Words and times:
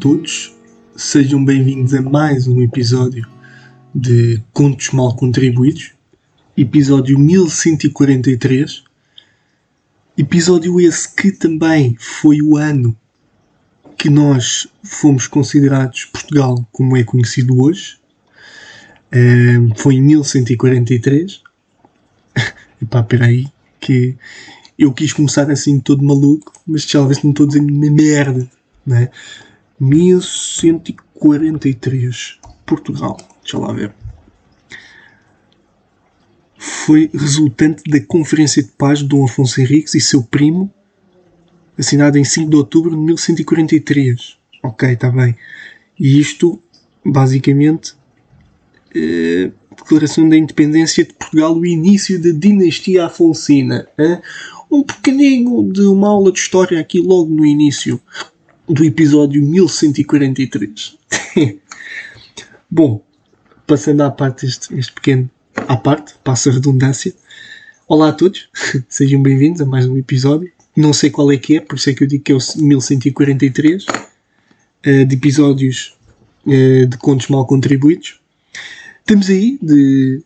Todos, 0.00 0.54
sejam 0.94 1.44
bem-vindos 1.44 1.92
a 1.92 2.00
mais 2.00 2.46
um 2.46 2.62
episódio 2.62 3.26
de 3.92 4.40
Contos 4.52 4.90
Mal 4.90 5.16
Contribuídos, 5.16 5.90
episódio 6.56 7.18
1143. 7.18 8.84
Episódio 10.16 10.80
esse 10.80 11.12
que 11.16 11.32
também 11.32 11.96
foi 11.98 12.40
o 12.40 12.56
ano 12.56 12.96
que 13.96 14.08
nós 14.08 14.68
fomos 14.84 15.26
considerados 15.26 16.04
Portugal 16.04 16.64
como 16.70 16.96
é 16.96 17.02
conhecido 17.02 17.60
hoje. 17.60 17.98
Um, 19.12 19.74
foi 19.74 19.96
em 19.96 20.02
1143. 20.02 21.42
Epá, 22.80 23.02
peraí, 23.02 23.48
que 23.80 24.14
eu 24.78 24.92
quis 24.92 25.12
começar 25.12 25.50
assim 25.50 25.80
todo 25.80 26.04
maluco, 26.04 26.52
mas 26.64 26.86
talvez 26.86 27.20
não 27.24 27.32
estou 27.32 27.48
dizer 27.48 27.60
uma 27.60 27.90
merda, 27.90 28.48
né? 28.86 29.10
1143, 29.80 32.38
Portugal, 32.66 33.16
deixa 33.42 33.58
lá 33.58 33.72
ver. 33.72 33.94
Foi 36.56 37.08
resultante 37.12 37.88
da 37.88 38.00
Conferência 38.00 38.60
de 38.62 38.70
Paz 38.70 39.00
de 39.00 39.06
Dom 39.06 39.24
Afonso 39.24 39.60
Henriques 39.60 39.94
e 39.94 40.00
seu 40.00 40.22
primo, 40.22 40.72
assinada 41.78 42.18
em 42.18 42.24
5 42.24 42.50
de 42.50 42.56
outubro 42.56 42.90
de 42.90 42.96
1143. 42.96 44.38
Ok, 44.62 44.92
está 44.92 45.10
bem. 45.10 45.36
E 45.98 46.18
isto, 46.18 46.62
basicamente, 47.04 47.94
é 48.94 49.50
Declaração 49.78 50.28
da 50.28 50.36
Independência 50.36 51.04
de 51.04 51.14
Portugal, 51.14 51.56
o 51.56 51.64
início 51.64 52.20
da 52.20 52.30
dinastia 52.30 53.06
Afonsina. 53.06 53.86
Hein? 53.96 54.18
Um 54.70 54.82
pequenino 54.82 55.72
de 55.72 55.82
uma 55.82 56.08
aula 56.08 56.32
de 56.32 56.38
história 56.38 56.80
aqui 56.80 57.00
logo 57.00 57.32
no 57.32 57.46
início 57.46 58.00
do 58.68 58.84
episódio 58.84 59.42
1143. 59.42 60.98
Bom, 62.70 63.02
passando 63.66 64.02
à 64.02 64.10
parte 64.10 64.44
este, 64.44 64.78
este 64.78 64.92
pequeno 64.92 65.30
à 65.54 65.76
parte, 65.76 66.14
passa 66.22 66.50
a 66.50 66.52
redundância. 66.52 67.14
Olá 67.86 68.10
a 68.10 68.12
todos, 68.12 68.48
sejam 68.88 69.22
bem-vindos 69.22 69.62
a 69.62 69.66
mais 69.66 69.86
um 69.86 69.96
episódio. 69.96 70.52
Não 70.76 70.92
sei 70.92 71.08
qual 71.08 71.32
é 71.32 71.38
que 71.38 71.56
é, 71.56 71.60
por 71.60 71.76
isso 71.76 71.88
é 71.88 71.94
que 71.94 72.04
eu 72.04 72.06
digo 72.06 72.22
que 72.22 72.32
é 72.32 72.34
o 72.34 72.38
1143 72.56 73.86
uh, 73.86 75.04
de 75.06 75.14
episódios 75.16 75.96
uh, 76.46 76.86
de 76.86 76.96
contos 76.98 77.28
mal 77.28 77.46
contribuídos. 77.46 78.20
Estamos 79.00 79.30
aí 79.30 79.58
de, 79.62 80.22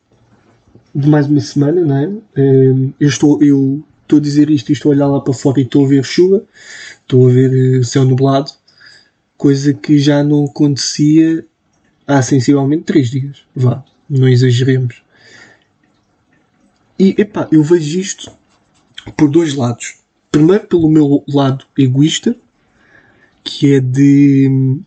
de, 0.93 1.09
mais 1.09 1.29
uma 1.29 1.41
semana, 1.41 1.81
não 1.81 1.97
é? 1.97 2.09
Uh, 2.09 2.93
eu 2.99 3.09
estou, 3.09 3.43
eu 3.43 3.85
estou 4.03 4.19
a 4.19 4.23
dizer 4.23 4.51
isto 4.51 4.71
e 4.71 4.73
estou 4.73 4.91
a 4.91 4.95
olhar 4.97 5.07
lá 5.07 5.21
para 5.21 5.33
fora 5.33 5.61
e 5.61 5.63
estou 5.63 5.85
a 5.85 5.89
ver 5.89 6.05
chuva 6.05 6.45
estou 7.13 7.29
a 7.29 7.31
ver 7.31 7.81
uh, 7.81 7.85
céu 7.85 8.07
nublado, 8.07 8.51
coisa 9.37 9.75
que 9.75 9.99
já 9.99 10.25
não 10.25 10.47
acontecia 10.47 11.45
há 12.07 12.23
sensivelmente 12.23 12.85
3 12.85 13.11
dias. 13.11 13.39
Vá, 13.55 13.85
não 14.09 14.27
exageremos. 14.27 15.03
E 16.99 17.15
epá, 17.19 17.47
eu 17.53 17.63
vejo 17.63 18.01
isto 18.01 18.33
por 19.15 19.29
dois 19.29 19.55
lados. 19.55 19.97
Primeiro, 20.31 20.67
pelo 20.67 20.89
meu 20.89 21.23
lado 21.29 21.67
egoísta, 21.77 22.35
que 23.45 23.75
é 23.75 23.81
de. 23.81 24.81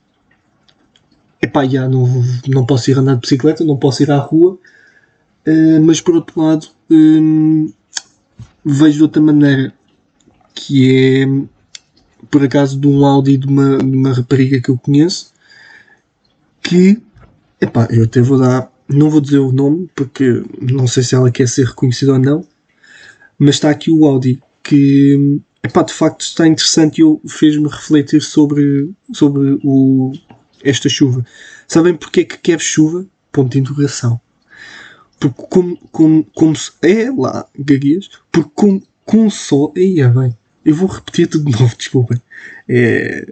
Epá, 1.39 1.63
já 1.67 1.87
não, 1.87 2.07
não 2.47 2.65
posso 2.65 2.89
ir 2.89 2.97
andar 2.97 3.15
de 3.15 3.21
bicicleta, 3.21 3.63
não 3.63 3.77
posso 3.77 4.01
ir 4.01 4.09
à 4.09 4.17
rua, 4.17 4.57
uh, 5.45 5.81
mas 5.83 6.01
por 6.01 6.15
outro 6.15 6.41
lado, 6.41 6.67
um, 6.89 7.71
vejo 8.63 8.97
de 8.97 9.03
outra 9.03 9.21
maneira, 9.21 9.71
que 10.55 11.21
é 11.21 11.54
por 12.29 12.43
acaso 12.43 12.79
de 12.79 12.87
um 12.87 13.05
áudio 13.05 13.37
de 13.37 13.47
uma, 13.47 13.77
de 13.77 13.95
uma 13.95 14.13
rapariga 14.13 14.59
que 14.61 14.69
eu 14.69 14.77
conheço 14.77 15.33
que 16.61 17.01
epá, 17.61 17.87
eu 17.91 18.03
até 18.05 18.21
vou 18.21 18.39
dar, 18.39 18.71
não 18.87 19.09
vou 19.09 19.21
dizer 19.21 19.39
o 19.39 19.51
nome 19.51 19.89
porque 19.95 20.43
não 20.61 20.87
sei 20.87 21.03
se 21.03 21.15
ela 21.15 21.31
quer 21.31 21.47
ser 21.47 21.65
reconhecida 21.65 22.13
ou 22.13 22.19
não, 22.19 22.45
mas 23.37 23.55
está 23.55 23.69
aqui 23.69 23.91
o 23.91 24.05
áudio 24.05 24.41
que 24.63 25.39
epá, 25.63 25.83
de 25.83 25.93
facto 25.93 26.21
está 26.21 26.47
interessante 26.47 27.01
e 27.01 27.29
fez-me 27.29 27.67
refletir 27.67 28.21
sobre, 28.21 28.89
sobre 29.13 29.59
o, 29.63 30.11
esta 30.63 30.89
chuva. 30.89 31.25
Sabem 31.67 31.95
porque 31.95 32.21
é 32.21 32.23
que 32.23 32.37
quer 32.37 32.59
chuva? 32.59 33.05
Ponto 33.31 33.51
de 33.51 33.59
interrogação. 33.59 34.19
Porque 35.19 35.43
como, 35.49 35.77
como, 35.91 36.23
como 36.35 36.53
é 36.81 37.09
lá, 37.11 37.47
gaguias, 37.57 38.09
porque 38.31 38.51
com, 38.53 38.81
com 39.05 39.29
sol, 39.29 39.73
aí 39.75 39.99
é 40.01 40.07
bem 40.07 40.35
eu 40.65 40.75
vou 40.75 40.89
repetir 40.89 41.27
tudo 41.27 41.45
de 41.45 41.59
novo, 41.59 41.75
desculpem. 41.77 42.19
É, 42.67 43.31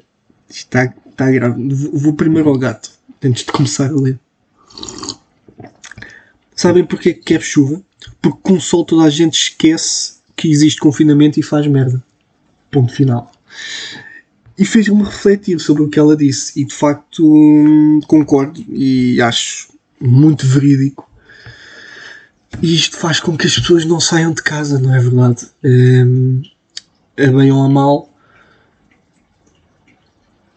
está, 0.50 0.94
está 1.10 1.32
grave. 1.32 1.68
Vou 1.92 2.14
primeiro 2.14 2.50
ao 2.50 2.58
gato, 2.58 2.92
antes 3.24 3.44
de 3.44 3.52
começar 3.52 3.90
a 3.90 3.96
ler. 3.96 4.20
Sabem 6.56 6.86
porque 6.86 7.14
que 7.14 7.24
quer 7.24 7.42
chuva? 7.42 7.82
Porque 8.22 8.40
com 8.44 8.54
o 8.54 8.62
sol 8.62 8.86
toda 8.86 9.04
a 9.04 9.10
gente 9.10 9.34
esquece 9.34 10.18
que 10.36 10.50
existe 10.50 10.80
confinamento 10.80 11.40
e 11.40 11.44
faz 11.44 11.66
merda. 11.66 12.04
Ponto 12.70 12.94
final. 12.94 13.32
E 14.58 14.66
fez-me 14.66 15.04
refletir 15.04 15.60
sobre 15.60 15.84
o 15.84 15.90
que 15.90 15.98
ela 15.98 16.16
disse. 16.16 16.60
E 16.62 16.66
de 16.66 16.74
facto 16.74 17.26
hum, 17.26 18.00
concordo 18.08 18.64
e 18.70 19.20
acho 19.22 19.70
muito 20.00 20.46
verídico. 20.46 21.10
E 22.62 22.76
isto 22.76 22.98
faz 22.98 23.20
com 23.20 23.36
que 23.36 23.48
as 23.48 23.58
pessoas 23.58 23.84
não 23.84 24.00
saiam 24.00 24.32
de 24.32 24.44
casa, 24.44 24.78
não 24.78 24.94
é 24.94 25.00
verdade? 25.00 25.48
Hum, 25.64 26.44
a 27.18 27.32
bem 27.32 27.52
ou 27.52 27.62
a 27.62 27.70
mal, 27.70 28.10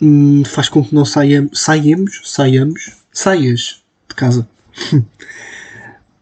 hum, 0.01 0.45
faz 0.45 0.69
com 0.69 0.85
que 0.85 0.95
não 0.95 1.05
saiamos, 1.05 1.61
saiamos, 1.61 2.21
saiamos, 2.25 2.93
saias 3.13 3.83
de 4.09 4.15
casa. 4.15 4.49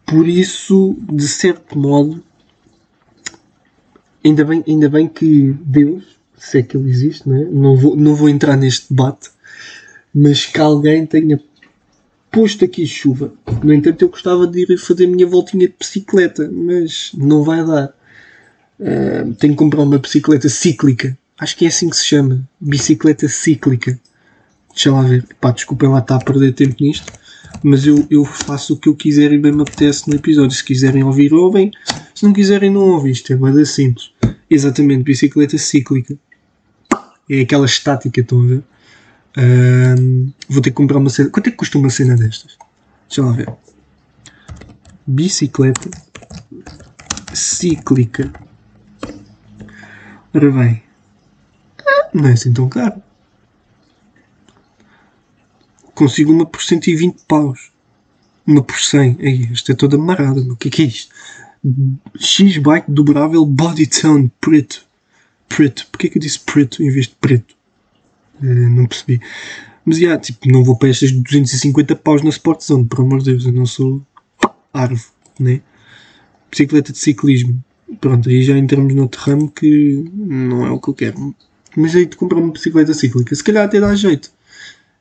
Por 0.05 0.27
isso, 0.27 0.95
de 1.11 1.27
certo 1.27 1.77
modo, 1.77 2.23
ainda 4.23 4.43
bem, 4.43 4.63
ainda 4.67 4.89
bem 4.89 5.07
que 5.07 5.55
Deus, 5.61 6.03
se 6.37 6.59
é 6.59 6.63
que 6.63 6.77
ele 6.77 6.89
existe, 6.89 7.27
não, 7.27 7.35
é? 7.35 7.45
não, 7.45 7.75
vou, 7.75 7.95
não 7.95 8.15
vou 8.15 8.29
entrar 8.29 8.55
neste 8.55 8.93
debate, 8.93 9.29
mas 10.13 10.45
que 10.45 10.59
alguém 10.59 11.05
tenha 11.05 11.41
posto 12.31 12.65
aqui 12.65 12.85
chuva. 12.85 13.33
No 13.63 13.73
entanto, 13.73 14.01
eu 14.01 14.09
gostava 14.09 14.45
de 14.45 14.63
ir 14.63 14.77
fazer 14.77 15.05
a 15.05 15.09
minha 15.09 15.25
voltinha 15.25 15.67
de 15.67 15.75
bicicleta, 15.77 16.49
mas 16.51 17.11
não 17.13 17.43
vai 17.43 17.65
dar. 17.65 17.95
Tenho 19.39 19.53
que 19.53 19.57
comprar 19.57 19.83
uma 19.83 19.97
bicicleta 19.97 20.49
cíclica. 20.49 21.17
Acho 21.37 21.57
que 21.57 21.65
é 21.65 21.67
assim 21.67 21.89
que 21.89 21.97
se 21.97 22.05
chama. 22.05 22.47
Bicicleta 22.59 23.27
cíclica. 23.27 23.99
Deixa 24.69 24.91
lá 24.91 25.01
ver. 25.01 25.25
Pá, 25.39 25.51
desculpem 25.51 25.89
lá 25.89 25.99
estar 25.99 26.15
a 26.15 26.19
perder 26.19 26.53
tempo 26.53 26.75
nisto. 26.81 27.11
Mas 27.63 27.85
eu, 27.85 28.05
eu 28.09 28.25
faço 28.25 28.73
o 28.73 28.77
que 28.77 28.89
eu 28.89 28.95
quiser 28.95 29.31
e 29.31 29.37
bem 29.37 29.51
me 29.51 29.61
apetece 29.61 30.09
no 30.09 30.15
episódio. 30.15 30.55
Se 30.55 30.63
quiserem 30.63 31.03
ouvir, 31.03 31.33
ouvem. 31.33 31.71
Se 32.13 32.25
não 32.25 32.33
quiserem, 32.33 32.69
não 32.69 32.81
ouvem. 32.81 33.11
Isto 33.11 33.33
é 33.33 33.35
bem 33.35 33.65
simples. 33.65 34.11
Exatamente, 34.49 35.03
bicicleta 35.03 35.57
cíclica. 35.57 36.17
É 37.29 37.41
aquela 37.41 37.65
estática, 37.65 38.21
estão 38.21 38.43
a 38.43 38.45
ver? 38.45 38.63
Vou 40.47 40.61
ter 40.61 40.69
que 40.69 40.75
comprar 40.75 40.97
uma 40.97 41.09
cena. 41.09 41.29
Quanto 41.29 41.47
é 41.47 41.51
que 41.51 41.57
custa 41.57 41.77
uma 41.77 41.89
cena 41.89 42.15
destas? 42.15 42.57
Deixa 43.07 43.23
lá 43.23 43.31
ver. 43.31 43.51
Bicicleta 45.07 45.89
cíclica. 47.33 48.31
Ora 50.35 50.51
bem, 50.51 50.83
não 52.13 52.27
é 52.27 52.33
assim 52.33 52.51
tão 52.51 52.67
caro. 52.67 53.01
Consigo 55.93 56.33
uma 56.33 56.45
por 56.45 56.61
120 56.61 57.23
paus. 57.25 57.71
Uma 58.45 58.61
por 58.61 58.77
100. 58.77 59.15
Ei, 59.21 59.49
isto 59.53 59.71
é 59.71 59.75
toda 59.75 59.95
amarrada. 59.95 60.41
O 60.41 60.57
que 60.57 60.67
é 60.67 60.71
que 60.71 60.81
é 60.81 60.85
isto? 60.87 61.15
X-Bike 62.19 62.91
dobrável 62.91 63.45
Bodytone 63.45 64.29
preto. 64.41 64.85
Preto. 65.47 65.87
Porquê 65.89 66.09
que 66.09 66.17
eu 66.17 66.21
disse 66.21 66.41
preto 66.41 66.83
em 66.83 66.89
vez 66.89 67.07
de 67.07 67.15
preto? 67.15 67.55
Uh, 68.43 68.69
não 68.71 68.87
percebi. 68.87 69.21
Mas, 69.85 69.99
já, 69.99 70.17
tipo, 70.17 70.51
não 70.51 70.65
vou 70.65 70.75
para 70.75 70.89
estas 70.89 71.13
250 71.13 71.95
paus 71.95 72.21
na 72.21 72.29
Sport 72.29 72.61
Zone, 72.61 72.85
por 72.85 72.99
amor 72.99 73.19
de 73.19 73.31
Deus. 73.31 73.45
Eu 73.45 73.53
não 73.53 73.65
sou 73.65 74.01
árvore, 74.73 75.01
né? 75.39 75.61
Bicicleta 76.51 76.91
de 76.91 76.99
ciclismo 76.99 77.63
pronto, 77.99 78.29
aí 78.29 78.43
já 78.43 78.57
entramos 78.57 78.93
noutro 78.93 79.21
ramo 79.21 79.49
que 79.49 80.09
não 80.13 80.65
é 80.65 80.71
o 80.71 80.79
que 80.79 80.89
eu 80.89 80.93
quero. 80.93 81.35
Mas 81.75 81.95
aí 81.95 82.05
de 82.05 82.15
comprar 82.15 82.39
uma 82.39 82.51
bicicleta 82.51 82.93
cíclica, 82.93 83.35
se 83.35 83.43
calhar 83.43 83.65
até 83.65 83.79
dá 83.79 83.93
jeito. 83.95 84.31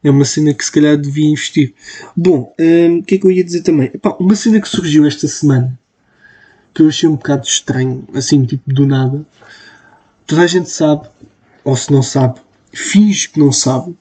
É 0.03 0.11
uma 0.11 0.25
cena 0.25 0.53
que 0.53 0.65
se 0.65 0.71
calhar 0.71 0.99
devia 0.99 1.31
investir. 1.31 1.73
Bom, 2.15 2.53
hum, 2.61 2.99
o 2.99 3.03
que 3.03 3.15
é 3.15 3.19
que 3.19 3.27
eu 3.27 3.31
ia 3.31 3.43
dizer 3.43 3.63
também? 3.63 3.91
Epá, 3.95 4.15
uma 4.21 4.35
cena 4.35 4.61
que 4.61 4.69
surgiu 4.69 5.07
esta 5.07 5.27
semana 5.27 5.79
que 6.75 6.83
eu 6.83 6.89
achei 6.89 7.09
um 7.09 7.15
bocado 7.15 7.47
estranho, 7.47 8.07
assim, 8.13 8.45
tipo 8.45 8.75
do 8.75 8.85
nada. 8.85 9.25
Toda 10.27 10.43
a 10.43 10.47
gente 10.47 10.69
sabe, 10.69 11.09
ou 11.63 11.77
se 11.77 11.93
não 11.93 12.03
sabe, 12.03 12.41
finge 12.73 13.29
que 13.29 13.39
não 13.39 13.53
sabe, 13.53 13.97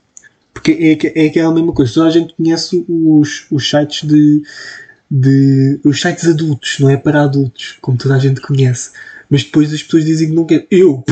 porque 0.52 0.72
é, 1.16 1.24
é 1.24 1.28
aquela 1.28 1.54
mesma 1.54 1.72
coisa. 1.72 1.94
Toda 1.94 2.08
a 2.08 2.12
gente 2.12 2.34
conhece 2.34 2.84
os, 2.90 3.46
os 3.52 3.70
sites 3.70 4.08
de 4.08 4.44
de 5.16 5.80
os 5.84 6.02
sites 6.02 6.28
adultos, 6.28 6.80
não 6.80 6.90
é 6.90 6.98
para 6.98 7.22
adultos, 7.22 7.78
como 7.80 7.96
toda 7.96 8.16
a 8.16 8.20
gente 8.20 8.42
conhece. 8.42 8.92
Mas 9.30 9.44
depois 9.44 9.72
as 9.72 9.84
pessoas 9.84 10.06
dizem 10.06 10.30
que 10.30 10.34
não 10.34 10.44
querem. 10.44 10.66
Eu, 10.72 11.06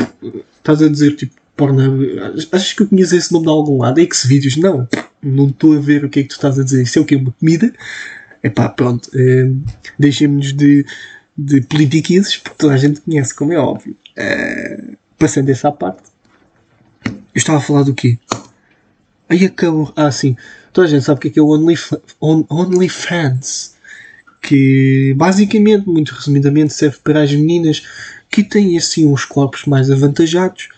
estás 0.57 0.81
a 0.81 0.89
dizer, 0.89 1.15
tipo, 1.15 1.35
Pornhub. 1.55 2.19
Achas 2.51 2.73
que 2.73 2.81
eu 2.81 2.87
conheço 2.87 3.15
esse 3.15 3.31
nome 3.31 3.45
de 3.45 3.51
algum 3.51 3.77
lado? 3.77 4.01
X-Vídeos? 4.01 4.57
Não. 4.57 4.87
Não 5.21 5.49
estou 5.49 5.77
a 5.77 5.79
ver 5.79 6.03
o 6.03 6.09
que 6.09 6.21
é 6.21 6.23
que 6.23 6.29
tu 6.29 6.35
estás 6.35 6.57
a 6.57 6.63
dizer. 6.63 6.81
Isso 6.81 6.97
é 6.97 7.01
o 7.03 7.05
que? 7.05 7.15
Uma 7.15 7.31
comida? 7.31 7.71
É 8.41 8.49
pá, 8.49 8.69
pronto. 8.69 9.07
É, 9.13 9.51
Deixemos-nos 9.99 10.53
de, 10.53 10.83
de 11.37 11.61
politiquices, 11.61 12.37
porque 12.37 12.57
toda 12.57 12.73
a 12.73 12.77
gente 12.77 13.01
conhece, 13.01 13.35
como 13.35 13.53
é 13.53 13.59
óbvio. 13.59 13.95
É, 14.17 14.81
passando 15.19 15.49
essa 15.49 15.71
parte. 15.71 16.01
Eu 17.05 17.13
estava 17.35 17.59
a 17.59 17.61
falar 17.61 17.83
do 17.83 17.93
quê? 17.93 18.17
Aí 19.29 19.45
acabou. 19.45 19.93
Ah, 19.95 20.11
sim. 20.11 20.35
Toda 20.73 20.87
a 20.87 20.89
gente 20.89 21.05
sabe 21.05 21.19
o 21.19 21.21
que 21.21 21.27
é, 21.27 21.31
que 21.31 21.39
é 21.39 21.41
o 21.43 21.49
OnlyFans. 21.49 22.01
On, 22.19 22.43
OnlyFans 22.49 23.75
que 24.41 25.13
basicamente, 25.15 25.87
muito 25.87 26.13
resumidamente, 26.13 26.73
serve 26.73 26.97
para 27.03 27.21
as 27.21 27.31
meninas 27.31 27.83
que 28.29 28.43
têm 28.43 28.77
assim 28.77 29.05
uns 29.05 29.23
corpos 29.23 29.65
mais 29.65 29.91
avantajados 29.91 30.69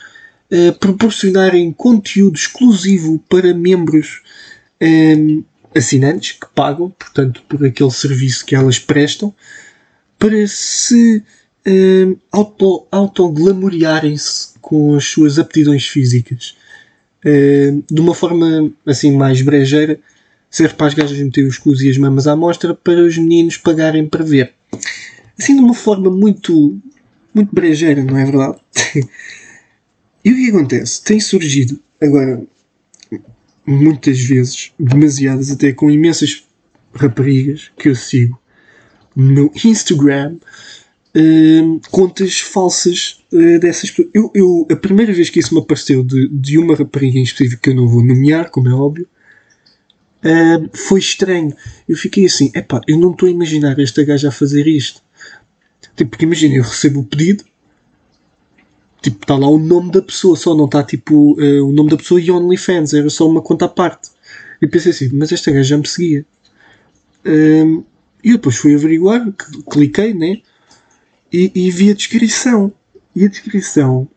uh, 0.51 0.73
proporcionarem 0.79 1.71
conteúdo 1.71 2.35
exclusivo 2.35 3.19
para 3.29 3.53
membros 3.53 4.21
ehm, 4.79 5.43
assinantes 5.73 6.33
que 6.33 6.47
pagam, 6.53 6.89
portanto, 6.89 7.41
por 7.47 7.65
aquele 7.65 7.91
serviço 7.91 8.45
que 8.45 8.55
elas 8.55 8.79
prestam, 8.79 9.33
para 10.19 10.45
se 10.47 11.23
ehm, 11.65 12.15
auto, 12.31 12.85
autoglamoriarem-se 12.91 14.53
com 14.61 14.95
as 14.95 15.05
suas 15.05 15.39
aptidões 15.39 15.87
físicas. 15.87 16.55
Uh, 17.25 17.81
de 17.89 18.01
uma 18.01 18.13
forma 18.13 18.69
assim 18.85 19.15
mais 19.15 19.41
brejeira, 19.41 19.97
serve 20.53 20.75
para 20.75 20.85
as 20.85 20.93
gajas 20.93 21.17
meter 21.17 21.43
os 21.47 21.57
cus 21.57 21.81
e 21.81 21.89
as 21.89 21.97
mamas 21.97 22.27
à 22.27 22.35
mostra 22.35 22.75
para 22.75 23.01
os 23.01 23.17
meninos 23.17 23.57
pagarem 23.57 24.07
para 24.07 24.23
ver. 24.23 24.53
Assim 25.37 25.55
de 25.55 25.61
uma 25.61 25.73
forma 25.73 26.11
muito, 26.11 26.77
muito 27.33 27.53
brejeira, 27.53 28.03
não 28.03 28.15
é 28.15 28.23
verdade? 28.23 28.57
e 30.23 30.31
o 30.31 30.35
que 30.35 30.49
acontece? 30.49 31.03
Tem 31.03 31.19
surgido 31.19 31.79
agora 31.99 32.43
muitas 33.65 34.19
vezes, 34.19 34.71
demasiadas 34.79 35.49
até 35.49 35.73
com 35.73 35.89
imensas 35.89 36.43
raparigas 36.93 37.71
que 37.75 37.89
eu 37.89 37.95
sigo 37.95 38.39
no 39.15 39.51
Instagram, 39.65 40.35
uh, 41.15 41.81
contas 41.89 42.41
falsas 42.41 43.23
uh, 43.31 43.57
dessas 43.57 43.89
pessoas. 43.89 44.09
Eu, 44.13 44.31
eu, 44.35 44.67
a 44.69 44.75
primeira 44.75 45.13
vez 45.13 45.31
que 45.31 45.39
isso 45.39 45.55
me 45.55 45.61
apareceu 45.61 46.03
de, 46.03 46.27
de 46.27 46.59
uma 46.59 46.75
rapariga 46.75 47.17
em 47.17 47.23
específico 47.23 47.63
que 47.63 47.69
eu 47.71 47.75
não 47.75 47.87
vou 47.87 48.03
nomear, 48.03 48.51
como 48.51 48.69
é 48.69 48.73
óbvio, 48.73 49.07
Uh, 50.23 50.69
foi 50.73 50.99
estranho. 50.99 51.53
Eu 51.87 51.97
fiquei 51.97 52.25
assim, 52.25 52.51
epá, 52.55 52.79
eu 52.87 52.97
não 52.97 53.11
estou 53.11 53.27
a 53.27 53.31
imaginar 53.31 53.77
esta 53.79 54.03
gaja 54.03 54.29
a 54.29 54.31
fazer 54.31 54.67
isto. 54.67 55.01
Tipo, 55.95 56.11
porque 56.11 56.25
imagina, 56.25 56.55
eu 56.55 56.63
recebo 56.63 57.01
o 57.01 57.03
pedido, 57.03 57.43
tipo, 59.01 59.21
está 59.21 59.35
lá 59.35 59.47
o 59.47 59.59
nome 59.59 59.91
da 59.91 60.01
pessoa, 60.01 60.35
só 60.35 60.55
não 60.55 60.65
está 60.65 60.81
tipo 60.81 61.33
uh, 61.33 61.67
o 61.67 61.73
nome 61.73 61.89
da 61.89 61.97
pessoa 61.97 62.21
e 62.21 62.31
OnlyFans, 62.31 62.93
era 62.93 63.09
só 63.09 63.27
uma 63.27 63.41
conta 63.41 63.65
à 63.65 63.69
parte. 63.69 64.09
E 64.61 64.67
pensei 64.67 64.91
assim, 64.91 65.09
mas 65.11 65.31
esta 65.31 65.51
gaja 65.51 65.63
já 65.63 65.77
me 65.77 65.87
seguia. 65.87 66.25
Uh, 67.25 67.85
e 68.23 68.31
depois 68.31 68.55
fui 68.55 68.73
averiguar, 68.73 69.29
cliquei, 69.69 70.13
né? 70.13 70.41
E, 71.31 71.51
e 71.53 71.69
vi 71.69 71.91
a 71.91 71.93
descrição. 71.93 72.71
E 73.13 73.25
a 73.25 73.27
descrição 73.27 74.07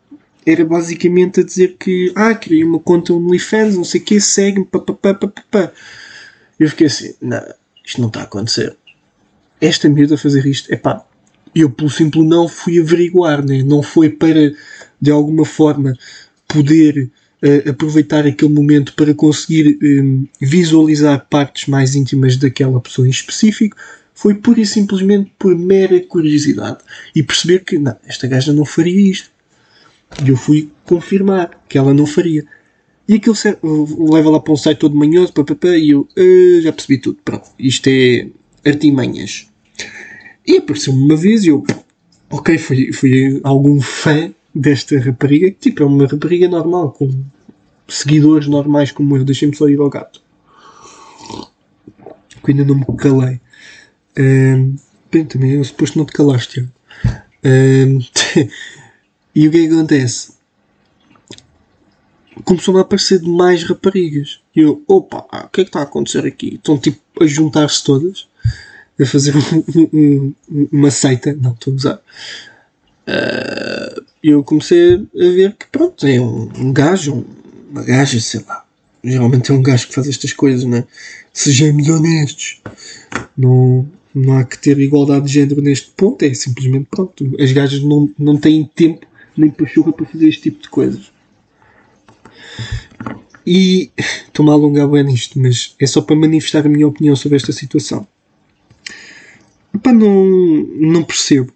era 0.46 0.64
basicamente 0.64 1.40
a 1.40 1.42
dizer 1.42 1.76
que, 1.78 2.12
ah, 2.14 2.32
criei 2.32 2.62
uma 2.62 2.78
conta 2.78 3.12
OnlyFans, 3.12 3.74
não 3.76 3.82
sei 3.82 4.00
o 4.00 4.04
que, 4.04 4.20
segue-me, 4.20 4.64
papapá, 4.64 5.72
Eu 6.58 6.70
fiquei 6.70 6.86
assim, 6.86 7.14
não, 7.20 7.42
isto 7.84 8.00
não 8.00 8.06
está 8.06 8.20
a 8.20 8.24
acontecer. 8.24 8.76
Esta 9.60 9.88
miúda 9.88 10.14
a 10.14 10.18
fazer 10.18 10.46
isto, 10.46 10.72
é 10.72 10.76
pá, 10.76 11.04
eu 11.52 11.68
pelo 11.68 11.90
simples 11.90 12.24
não 12.24 12.46
fui 12.46 12.78
averiguar, 12.78 13.44
né? 13.44 13.62
não 13.64 13.82
foi 13.82 14.08
para, 14.08 14.54
de 15.00 15.10
alguma 15.10 15.44
forma, 15.44 15.94
poder 16.46 17.10
uh, 17.42 17.70
aproveitar 17.70 18.24
aquele 18.24 18.52
momento 18.52 18.94
para 18.94 19.12
conseguir 19.14 19.76
um, 19.82 20.28
visualizar 20.40 21.26
partes 21.28 21.66
mais 21.66 21.96
íntimas 21.96 22.36
daquela 22.36 22.80
pessoa 22.80 23.08
em 23.08 23.10
específico, 23.10 23.76
foi 24.14 24.34
pura 24.34 24.60
e 24.60 24.66
simplesmente 24.66 25.32
por 25.38 25.56
mera 25.56 26.00
curiosidade 26.00 26.78
e 27.14 27.22
perceber 27.22 27.64
que, 27.64 27.78
não, 27.78 27.96
esta 28.06 28.28
gaja 28.28 28.52
não 28.52 28.64
faria 28.64 29.10
isto 29.10 29.35
e 30.24 30.28
eu 30.28 30.36
fui 30.36 30.70
confirmar 30.84 31.50
que 31.68 31.76
ela 31.76 31.92
não 31.92 32.06
faria. 32.06 32.46
E 33.08 33.14
aquilo 33.14 33.36
leva 34.12 34.30
lá 34.30 34.40
para 34.40 34.52
um 34.52 34.56
site 34.56 34.78
todo 34.78 34.96
manhoso, 34.96 35.32
papapá, 35.32 35.68
e 35.68 35.90
eu 35.90 36.08
uh, 36.16 36.60
já 36.60 36.72
percebi 36.72 36.98
tudo. 36.98 37.18
Pronto, 37.24 37.48
isto 37.58 37.88
é 37.88 38.28
artimanhas. 38.66 39.48
E 40.46 40.56
apareceu-me 40.56 41.04
uma 41.04 41.16
vez 41.16 41.44
e 41.44 41.48
eu, 41.48 41.64
ok, 42.30 42.58
fui, 42.58 42.92
fui 42.92 43.40
algum 43.44 43.80
fã 43.80 44.32
desta 44.54 44.98
rapariga, 44.98 45.50
que 45.50 45.70
tipo, 45.70 45.82
é 45.82 45.86
uma 45.86 46.06
rapariga 46.06 46.48
normal, 46.48 46.92
com 46.92 47.10
seguidores 47.86 48.48
normais 48.48 48.90
como 48.90 49.16
eu. 49.16 49.24
Deixem-me 49.24 49.54
só 49.54 49.68
ir 49.68 49.78
ao 49.78 49.90
gato. 49.90 50.20
Que 52.44 52.52
ainda 52.52 52.64
não 52.64 52.76
me 52.76 52.84
calei. 52.96 53.40
Um, 54.18 54.76
bem, 55.12 55.24
também 55.24 55.52
eu 55.52 55.64
suposto 55.64 55.98
não 55.98 56.06
te 56.06 56.12
calaste. 56.12 56.68
Um, 57.44 58.00
E 59.36 59.46
o 59.46 59.50
que 59.50 59.58
é 59.58 59.68
que 59.68 59.74
acontece? 59.74 60.32
Começou-me 62.42 62.80
a 62.80 62.82
aparecer 62.82 63.20
mais 63.20 63.62
raparigas. 63.64 64.40
E 64.56 64.60
eu, 64.60 64.82
opa, 64.88 65.26
o 65.44 65.48
que 65.50 65.60
é 65.60 65.64
que 65.64 65.68
está 65.68 65.80
a 65.80 65.82
acontecer 65.82 66.24
aqui? 66.24 66.54
Estão 66.54 66.78
tipo 66.78 66.98
a 67.20 67.26
juntar-se 67.26 67.84
todas, 67.84 68.26
a 68.98 69.04
fazer 69.04 69.34
um, 69.36 69.86
um, 69.92 70.34
uma 70.72 70.90
seita. 70.90 71.34
Não, 71.34 71.52
estou 71.52 71.74
a 71.74 71.76
usar. 71.76 72.00
Uh, 73.06 74.02
eu 74.24 74.42
comecei 74.42 74.94
a 74.94 75.28
ver 75.28 75.54
que 75.54 75.66
pronto, 75.66 76.06
é 76.06 76.18
um, 76.18 76.50
um 76.56 76.72
gajo, 76.72 77.22
uma 77.70 77.82
gaja, 77.82 78.18
sei 78.18 78.40
lá. 78.48 78.64
Geralmente 79.04 79.50
é 79.50 79.54
um 79.54 79.62
gajo 79.62 79.86
que 79.88 79.94
faz 79.94 80.08
estas 80.08 80.32
coisas, 80.32 80.64
né? 80.64 80.84
Sejamos 81.30 81.86
honestos. 81.90 82.62
Não, 83.36 83.86
não 84.14 84.38
há 84.38 84.44
que 84.44 84.58
ter 84.58 84.78
igualdade 84.78 85.26
de 85.26 85.34
género 85.34 85.60
neste 85.60 85.90
ponto. 85.90 86.22
É 86.22 86.32
simplesmente 86.32 86.88
pronto. 86.90 87.36
As 87.38 87.52
gajas 87.52 87.82
não, 87.82 88.10
não 88.18 88.38
têm 88.38 88.64
tempo 88.74 89.06
nem 89.40 89.50
pachorra 89.50 89.92
para 89.92 90.06
fazer 90.06 90.28
este 90.28 90.42
tipo 90.42 90.62
de 90.62 90.68
coisas. 90.68 91.12
E 93.46 93.90
estou-me 93.96 94.50
a 94.50 94.54
alongar 94.54 94.88
bem 94.88 95.04
nisto, 95.04 95.38
mas 95.38 95.74
é 95.78 95.86
só 95.86 96.00
para 96.02 96.16
manifestar 96.16 96.66
a 96.66 96.68
minha 96.68 96.88
opinião 96.88 97.14
sobre 97.14 97.36
esta 97.36 97.52
situação. 97.52 98.06
Epá, 99.74 99.92
não, 99.92 100.26
não 100.80 101.04
percebo 101.04 101.52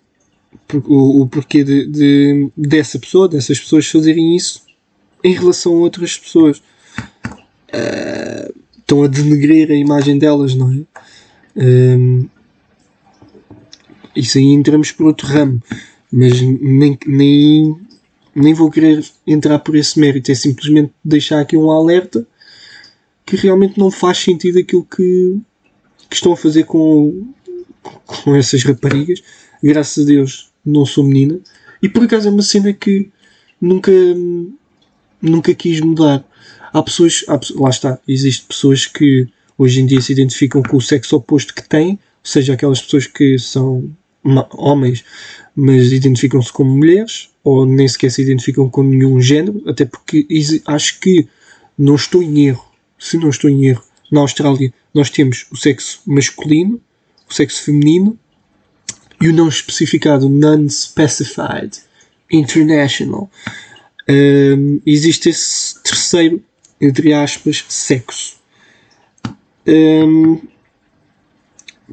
o, 0.87 1.22
o 1.22 1.26
porquê 1.26 1.64
de, 1.64 1.87
de, 1.87 2.50
dessa 2.56 2.99
pessoa, 2.99 3.28
dessas 3.28 3.58
pessoas 3.58 3.88
fazerem 3.88 4.37
isso 4.37 4.62
em 5.25 5.34
relação 5.34 5.72
a 5.72 5.78
outras 5.78 6.16
pessoas. 6.16 6.58
Uh, 7.72 8.54
estão 8.78 9.02
a 9.02 9.06
denegrir 9.06 9.70
a 9.70 9.75
imagem 9.75 10.18
delas, 10.18 10.54
não 10.54 10.72
é? 10.72 10.76
Uh, 11.56 12.30
isso 14.14 14.38
aí 14.38 14.46
entramos 14.46 14.92
por 14.92 15.06
outro 15.06 15.26
ramo 15.26 15.62
mas 16.12 16.40
nem, 16.40 16.98
nem, 17.06 17.76
nem 18.34 18.54
vou 18.54 18.70
querer 18.70 19.04
entrar 19.26 19.58
por 19.60 19.76
esse 19.76 19.98
mérito, 19.98 20.30
é 20.30 20.34
simplesmente 20.34 20.92
deixar 21.04 21.40
aqui 21.40 21.56
um 21.56 21.70
alerta 21.70 22.26
que 23.24 23.36
realmente 23.36 23.78
não 23.78 23.90
faz 23.90 24.18
sentido 24.18 24.58
aquilo 24.58 24.84
que, 24.84 25.38
que 26.08 26.16
estão 26.16 26.32
a 26.32 26.36
fazer 26.36 26.64
com, 26.64 27.28
com 28.06 28.34
essas 28.34 28.64
raparigas. 28.64 29.22
Graças 29.62 30.04
a 30.04 30.06
Deus 30.06 30.50
não 30.64 30.84
sou 30.84 31.04
menina. 31.04 31.38
E 31.82 31.88
por 31.88 32.02
acaso 32.02 32.28
é 32.28 32.30
uma 32.30 32.42
cena 32.42 32.72
que 32.72 33.10
nunca, 33.60 33.92
nunca 35.22 35.54
quis 35.54 35.80
mudar. 35.80 36.24
Há 36.72 36.82
pessoas, 36.82 37.24
há, 37.28 37.38
lá 37.54 37.70
está, 37.70 37.98
existem 38.06 38.46
pessoas 38.48 38.86
que 38.86 39.28
hoje 39.56 39.80
em 39.80 39.86
dia 39.86 40.00
se 40.00 40.12
identificam 40.12 40.62
com 40.62 40.76
o 40.76 40.80
sexo 40.80 41.16
oposto 41.16 41.54
que 41.54 41.68
têm, 41.68 41.90
ou 41.90 41.98
seja, 42.24 42.54
aquelas 42.54 42.82
pessoas 42.82 43.06
que 43.06 43.38
são 43.38 43.90
homens 44.24 45.04
mas 45.54 45.92
identificam-se 45.92 46.52
como 46.52 46.70
mulheres 46.70 47.30
ou 47.42 47.66
nem 47.66 47.86
sequer 47.88 48.10
se 48.10 48.22
identificam 48.22 48.68
com 48.68 48.82
nenhum 48.82 49.20
género, 49.20 49.62
até 49.66 49.84
porque 49.84 50.26
acho 50.66 51.00
que 51.00 51.26
não 51.76 51.94
estou 51.94 52.22
em 52.22 52.46
erro, 52.46 52.64
se 52.98 53.16
não 53.16 53.30
estou 53.30 53.48
em 53.50 53.66
erro, 53.66 53.82
na 54.10 54.20
Austrália 54.20 54.72
nós 54.94 55.10
temos 55.10 55.46
o 55.50 55.56
sexo 55.56 56.00
masculino, 56.06 56.80
o 57.28 57.34
sexo 57.34 57.62
feminino 57.62 58.18
e 59.20 59.28
o 59.28 59.32
não 59.32 59.48
especificado 59.48 60.28
non-specified 60.28 61.78
international. 62.30 63.30
Um, 64.08 64.80
existe 64.84 65.28
esse 65.28 65.80
terceiro, 65.82 66.42
entre 66.80 67.12
aspas, 67.12 67.64
sexo. 67.68 68.36
Um, 69.66 70.40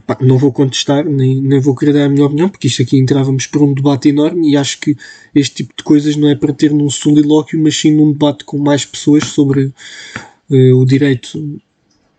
pá, 0.06 0.18
não 0.22 0.38
vou 0.38 0.51
contestar, 0.51 1.06
nem, 1.06 1.42
nem 1.42 1.60
vou 1.60 1.75
querer 1.75 1.94
dar 1.94 2.06
a 2.06 2.10
minha 2.10 2.25
opinião, 2.25 2.50
porque 2.50 2.68
isto 2.68 2.82
aqui 2.82 2.98
entrávamos 2.98 3.48
por 3.48 3.62
um 3.62 3.74
debate 3.74 4.10
enorme 4.10 4.51
e 4.51 4.58
acho 4.58 4.80
que 4.80 4.96
este 5.34 5.56
tipo 5.56 5.74
de 5.75 5.84
coisas 5.84 6.16
não 6.16 6.30
é 6.30 6.36
para 6.36 6.54
ter 6.54 6.72
num 6.72 6.89
solilóquio, 6.89 7.62
mas 7.62 7.75
sim 7.75 7.92
num 7.92 8.12
debate 8.12 8.44
com 8.44 8.58
mais 8.58 8.86
pessoas 8.86 9.25
sobre 9.25 9.74
uh, 10.50 10.75
o 10.75 10.86
direito 10.86 11.60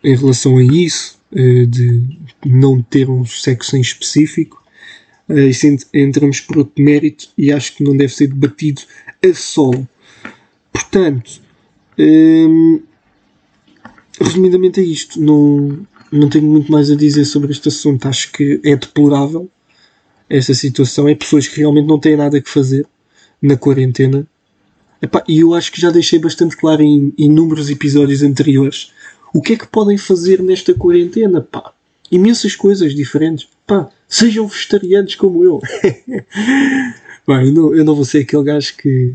em 0.03 0.17
relação 0.17 0.59
a 0.59 0.63
isso, 0.63 1.19
uh, 1.33 1.67
de 1.67 2.03
não 2.45 2.83
ter 2.83 3.09
um 3.09 3.25
sexo 3.25 3.77
em 3.77 3.81
específico. 3.81 4.63
Uh, 5.29 5.41
isso 5.41 5.67
entramos 5.93 6.41
por 6.41 6.59
outro 6.59 6.83
mérito 6.83 7.29
e 7.37 7.53
acho 7.53 7.77
que 7.77 7.85
não 7.85 7.97
deve 7.97 8.13
ser 8.13 8.29
debatido 8.29 8.83
a 9.25 9.35
solo. 9.35 9.87
portanto, 10.73 11.41
hum, 11.99 12.81
resumidamente 14.21 14.81
é 14.81 14.85
isto. 14.85 15.21
Não, 15.21 15.87
não 16.11 16.29
tenho 16.29 16.47
muito 16.47 16.71
mais 16.71 16.91
a 16.91 16.97
dizer 16.97 17.25
sobre 17.25 17.53
este 17.53 17.69
assunto. 17.69 18.07
Acho 18.07 18.33
que 18.33 18.61
é 18.65 18.77
deplorável 18.77 19.51
esta 20.29 20.55
situação. 20.55 21.09
É 21.09 21.15
pessoas 21.15 21.47
que 21.47 21.61
realmente 21.61 21.87
não 21.87 21.99
têm 21.99 22.17
nada 22.17 22.41
que 22.41 22.51
fazer 22.51 22.87
na 23.41 23.57
quarentena. 23.57 24.27
E 25.29 25.41
eu 25.41 25.55
acho 25.55 25.71
que 25.71 25.81
já 25.81 25.91
deixei 25.91 26.19
bastante 26.19 26.57
claro 26.57 26.83
em 26.83 27.13
inúmeros 27.17 27.71
episódios 27.71 28.23
anteriores 28.23 28.91
o 29.33 29.41
que 29.41 29.53
é 29.53 29.57
que 29.57 29.67
podem 29.67 29.97
fazer 29.97 30.43
nesta 30.43 30.75
quarentena. 30.75 31.41
Pá, 31.41 31.73
imensas 32.11 32.57
coisas 32.57 32.95
diferentes. 32.95 33.49
Pá, 33.67 33.89
sejam 34.09 34.47
vegetarianos 34.47 35.15
como 35.15 35.45
eu. 35.45 35.61
Bem, 37.27 37.47
eu 37.47 37.53
não, 37.53 37.75
eu 37.75 37.85
não 37.85 37.95
vou 37.95 38.05
ser 38.05 38.21
aquele 38.21 38.43
gajo 38.43 38.75
que, 38.77 39.15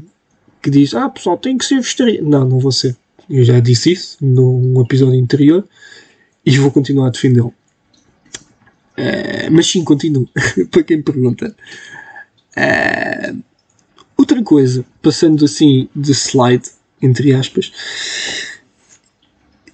que 0.62 0.70
diz: 0.70 0.94
Ah, 0.94 1.10
pessoal, 1.10 1.38
tem 1.38 1.58
que 1.58 1.66
ser 1.66 1.82
vegetariano. 1.82 2.30
Não, 2.30 2.48
não 2.48 2.60
vou 2.60 2.72
ser. 2.72 2.96
Eu 3.30 3.44
já 3.44 3.60
disse 3.60 3.92
isso 3.92 4.18
num 4.22 4.82
episódio 4.82 5.20
anterior 5.20 5.66
e 6.46 6.58
vou 6.58 6.72
continuar 6.72 7.08
a 7.08 7.12
defendê-lo. 7.12 7.54
Uh, 8.98 9.52
mas 9.52 9.68
sim, 9.68 9.84
continuo. 9.84 10.30
para 10.70 10.84
quem 10.84 11.02
pergunta. 11.02 11.56
Uh, 12.56 13.44
outra 14.18 14.42
coisa, 14.44 14.86
passando 15.02 15.46
assim 15.46 15.90
de 15.96 16.12
slide, 16.12 16.70
entre 17.02 17.34
aspas, 17.34 17.72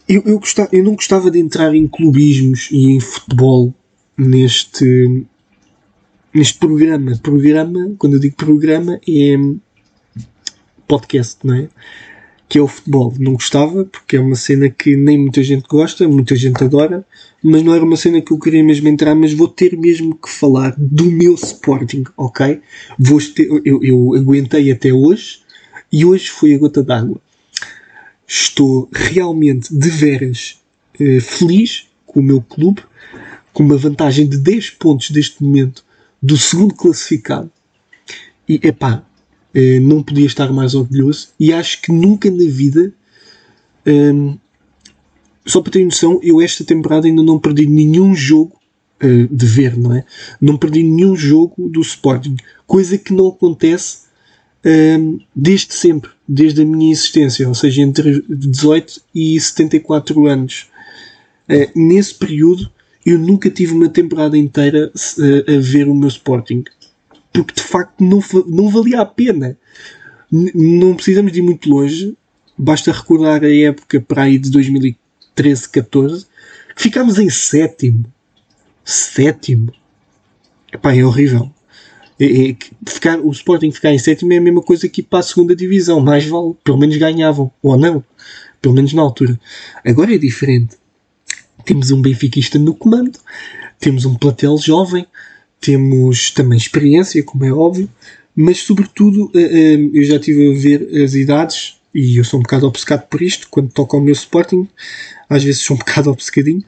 eu, 0.08 0.24
eu, 0.26 0.40
gostava, 0.40 0.70
eu 0.72 0.84
não 0.84 0.96
gostava 0.96 1.30
de 1.30 1.40
entrar 1.40 1.76
em 1.76 1.88
clubismos 1.88 2.70
e 2.72 2.92
em 2.92 3.00
futebol 3.00 3.74
neste, 4.18 5.26
neste 6.34 6.58
programa. 6.58 7.18
Programa, 7.18 7.94
quando 7.98 8.14
eu 8.14 8.20
digo 8.20 8.36
programa, 8.36 9.00
é 9.08 9.38
podcast, 10.88 11.46
não 11.46 11.54
é? 11.54 11.70
Que 12.50 12.58
é 12.58 12.62
o 12.62 12.68
futebol. 12.68 13.14
Não 13.20 13.34
gostava, 13.34 13.86
porque 13.86 14.18
é 14.18 14.20
uma 14.20 14.36
cena 14.36 14.70
que 14.70 14.96
nem 14.96 15.18
muita 15.18 15.42
gente 15.44 15.68
gosta, 15.70 16.08
muita 16.08 16.36
gente 16.36 16.64
adora, 16.64 17.06
mas 17.42 17.64
não 17.64 17.74
era 17.74 17.86
uma 17.86 17.96
cena 17.96 18.20
que 18.22 18.34
eu 18.34 18.40
queria 18.40 18.64
mesmo 18.64 18.88
entrar, 18.88 19.16
mas 19.16 19.32
vou 19.34 19.48
ter 19.48 19.78
mesmo 19.78 20.16
que 20.16 20.30
falar 20.30 20.74
do 20.78 21.06
meu 21.06 21.36
Sporting, 21.36 22.04
ok? 22.18 22.60
Vou 22.98 23.20
ter, 23.22 23.48
eu, 23.64 23.84
eu 23.84 24.16
aguentei 24.16 24.72
até 24.72 24.92
hoje 24.92 25.42
e 25.92 26.04
hoje 26.04 26.30
foi 26.30 26.54
a 26.54 26.58
gota 26.58 26.84
d'água. 26.84 27.22
Estou 28.28 28.90
realmente 28.92 29.74
de 29.74 29.90
veras 29.90 30.60
uh, 31.00 31.22
feliz 31.22 31.88
com 32.06 32.20
o 32.20 32.24
meu 32.24 32.42
clube, 32.42 32.82
com 33.54 33.64
uma 33.64 33.78
vantagem 33.78 34.28
de 34.28 34.38
10 34.38 34.72
pontos 34.72 35.12
deste 35.12 35.44
momento 35.44 35.84
do 36.22 36.38
segundo 36.38 36.74
classificado. 36.74 37.52
E 38.48 38.60
epá, 38.64 39.04
uh, 39.56 39.82
não 39.82 40.04
podia 40.04 40.26
estar 40.26 40.52
mais 40.52 40.76
orgulhoso 40.76 41.30
e 41.40 41.54
acho 41.54 41.82
que 41.82 41.92
nunca 41.92 42.30
na 42.30 42.46
vida. 42.50 42.94
Um, 43.86 44.38
só 45.46 45.62
para 45.62 45.72
ter 45.72 45.86
noção, 45.86 46.20
eu 46.22 46.42
esta 46.42 46.64
temporada 46.64 47.08
ainda 47.08 47.24
não 47.24 47.40
perdi 47.40 47.66
nenhum 47.66 48.14
jogo 48.14 48.60
uh, 49.04 49.36
de 49.36 49.46
ver, 49.46 49.78
não 49.78 49.94
é? 49.96 50.06
Não 50.40 50.58
perdi 50.58 50.84
nenhum 50.84 51.16
jogo 51.16 51.70
do 51.70 51.82
Sporting, 51.82 52.36
coisa 52.68 52.98
que 52.98 53.14
não 53.14 53.30
acontece 53.30 54.10
uh, 54.66 55.20
desde 55.36 55.74
sempre, 55.74 56.12
desde 56.28 56.62
a 56.62 56.66
minha 56.66 56.92
existência, 56.92 57.48
ou 57.48 57.56
seja, 57.56 57.82
entre 57.82 58.24
18 58.30 59.02
e 59.16 59.40
74 59.40 60.28
anos. 60.28 60.68
Uh, 61.50 61.72
nesse 61.76 62.14
período, 62.14 62.70
eu 63.06 63.18
nunca 63.18 63.50
tive 63.50 63.74
uma 63.74 63.90
temporada 63.90 64.38
inteira 64.38 64.92
a 64.94 65.60
ver 65.60 65.88
o 65.88 65.96
meu 65.96 66.10
Sporting, 66.10 66.64
porque 67.32 67.54
de 67.54 67.62
facto 67.62 68.04
não, 68.04 68.20
não 68.48 68.70
valia 68.70 69.02
a 69.02 69.06
pena. 69.06 69.58
Não 70.32 70.96
precisamos 70.96 71.32
de 71.32 71.40
ir 71.40 71.42
muito 71.42 71.70
longe, 71.70 72.16
basta 72.58 72.92
recordar 72.92 73.44
a 73.44 73.54
época 73.54 74.00
para 74.00 74.24
aí 74.24 74.38
de 74.38 74.52
2015 74.52 75.10
13, 75.40 75.70
14, 75.70 76.26
ficámos 76.76 77.18
em 77.18 77.30
sétimo. 77.30 78.04
Sétimo. 78.84 79.72
Epá, 80.70 80.94
é 80.94 81.02
horrível. 81.02 81.50
É, 82.20 82.50
é, 82.50 82.58
ficar, 82.86 83.22
o 83.22 83.32
Sporting 83.32 83.72
ficar 83.72 83.94
em 83.94 83.98
sétimo 83.98 84.34
é 84.34 84.38
a 84.38 84.42
mesma 84.42 84.62
coisa 84.62 84.90
que 84.90 85.00
ir 85.00 85.06
para 85.06 85.20
a 85.20 85.24
segunda 85.24 85.56
divisão. 85.56 86.02
Mais 86.02 86.26
vale, 86.26 86.56
pelo 86.62 86.78
menos 86.78 86.98
ganhavam. 86.98 87.50
Ou 87.64 87.78
não. 87.78 88.04
Pelo 88.62 88.76
menos 88.76 88.92
na 88.92 89.02
altura. 89.02 89.40
Agora 89.86 90.14
é 90.14 90.18
diferente. 90.18 90.76
Temos 91.64 91.90
um 91.90 92.02
benfiquista 92.02 92.60
no 92.60 92.76
comando. 92.76 93.18
Temos 93.80 94.04
um 94.04 94.16
platel 94.16 94.58
jovem. 94.58 95.08
Temos 95.60 96.32
também 96.32 96.58
experiência, 96.58 97.24
como 97.24 97.46
é 97.46 97.52
óbvio. 97.52 97.90
Mas, 98.36 98.60
sobretudo, 98.60 99.32
eh, 99.36 99.40
eh, 99.40 99.90
eu 99.94 100.04
já 100.04 100.16
estive 100.16 100.52
a 100.52 100.58
ver 100.58 101.04
as 101.04 101.14
idades 101.14 101.80
e 101.94 102.18
eu 102.18 102.24
sou 102.24 102.40
um 102.40 102.44
bocado 102.44 102.68
obcecado 102.68 103.08
por 103.08 103.22
isto, 103.22 103.48
quando 103.50 103.72
toco 103.72 103.96
ao 103.96 104.02
meu 104.02 104.14
Sporting, 104.14 104.68
às 105.30 105.44
vezes 105.44 105.62
sou 105.62 105.76
um 105.76 105.80
bocado 105.80 106.10
obcecadinho, 106.10 106.64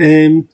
um, 0.00 0.44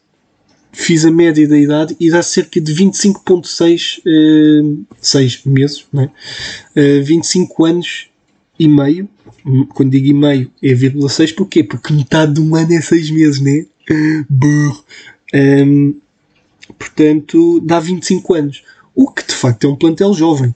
fiz 0.72 1.04
a 1.04 1.10
média 1.10 1.46
da 1.46 1.58
idade 1.58 1.96
e 1.98 2.10
dá 2.10 2.22
cerca 2.22 2.60
de 2.60 2.72
25.6 2.74 4.00
uh, 4.06 4.86
6 5.00 5.44
meses, 5.44 5.84
não 5.92 6.04
é? 6.04 7.00
Uh, 7.00 7.04
25 7.04 7.64
anos 7.64 8.08
e 8.58 8.68
meio, 8.68 9.08
quando 9.74 9.90
digo 9.90 10.06
e 10.06 10.14
meio 10.14 10.50
é 10.62 10.72
vírgula 10.74 11.08
6, 11.08 11.32
porquê? 11.32 11.64
Porque 11.64 11.92
metade 11.92 12.34
de 12.34 12.40
um 12.40 12.54
ano 12.54 12.72
é 12.72 12.80
6 12.80 13.10
meses, 13.10 13.40
né? 13.40 13.66
Burro. 14.28 14.84
Portanto, 16.82 17.60
dá 17.60 17.78
25 17.78 18.34
anos. 18.34 18.62
O 18.94 19.10
que 19.10 19.26
de 19.26 19.34
facto 19.34 19.64
é 19.64 19.68
um 19.68 19.76
plantel 19.76 20.12
jovem 20.12 20.54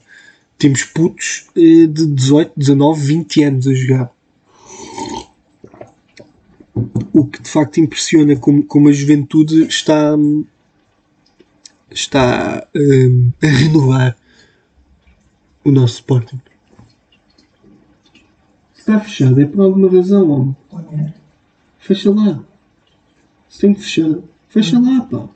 temos 0.57 0.83
putos 0.83 1.47
uh, 1.55 1.87
de 1.87 2.05
18, 2.07 2.53
19, 2.57 3.01
20 3.01 3.43
anos 3.43 3.67
a 3.67 3.73
jogar. 3.73 4.11
O 7.13 7.25
que 7.25 7.41
de 7.41 7.49
facto 7.49 7.79
impressiona 7.79 8.35
como, 8.35 8.63
como 8.63 8.89
a 8.89 8.91
juventude 8.91 9.63
está, 9.63 10.15
está 11.89 12.67
uh, 12.75 13.33
a 13.43 13.47
renovar 13.47 14.17
o 15.63 15.71
nosso 15.71 15.95
Sporting. 15.95 16.39
Está 18.77 18.99
fechado, 18.99 19.39
é 19.41 19.45
por 19.45 19.61
alguma 19.61 19.89
razão, 19.89 20.55
homem. 20.71 21.13
Fecha 21.79 22.11
lá. 22.11 22.43
Se 23.49 23.61
tem 23.61 23.73
que 23.73 23.81
fechar, 23.81 24.19
fecha 24.49 24.79
lá, 24.79 25.01
pá. 25.01 25.29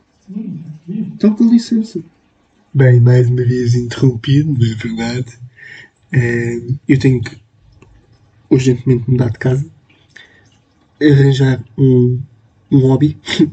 Então 0.87 1.35
com 1.35 1.45
licença. 1.45 2.03
Bem, 2.73 3.01
mais 3.01 3.29
uma 3.29 3.43
vez 3.43 3.75
interrompido, 3.75 4.53
não 4.53 4.65
é 4.65 4.75
verdade? 4.75 5.39
Eu 6.87 6.99
tenho 6.99 7.21
que 7.21 7.41
urgentemente 8.49 9.09
mudar 9.09 9.29
de 9.29 9.39
casa, 9.39 9.71
arranjar 11.01 11.63
um, 11.77 12.21
um 12.69 12.79
hobby 12.79 13.17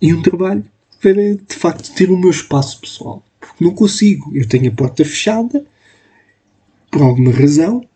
e 0.00 0.12
um 0.12 0.22
trabalho 0.22 0.64
para 1.00 1.34
de 1.34 1.54
facto 1.54 1.94
ter 1.94 2.10
o 2.10 2.18
meu 2.18 2.30
espaço 2.30 2.80
pessoal. 2.80 3.24
Porque 3.40 3.64
não 3.64 3.74
consigo. 3.74 4.30
Eu 4.34 4.46
tenho 4.46 4.70
a 4.70 4.74
porta 4.74 5.04
fechada 5.04 5.66
por 6.90 7.02
alguma 7.02 7.32
razão 7.32 7.86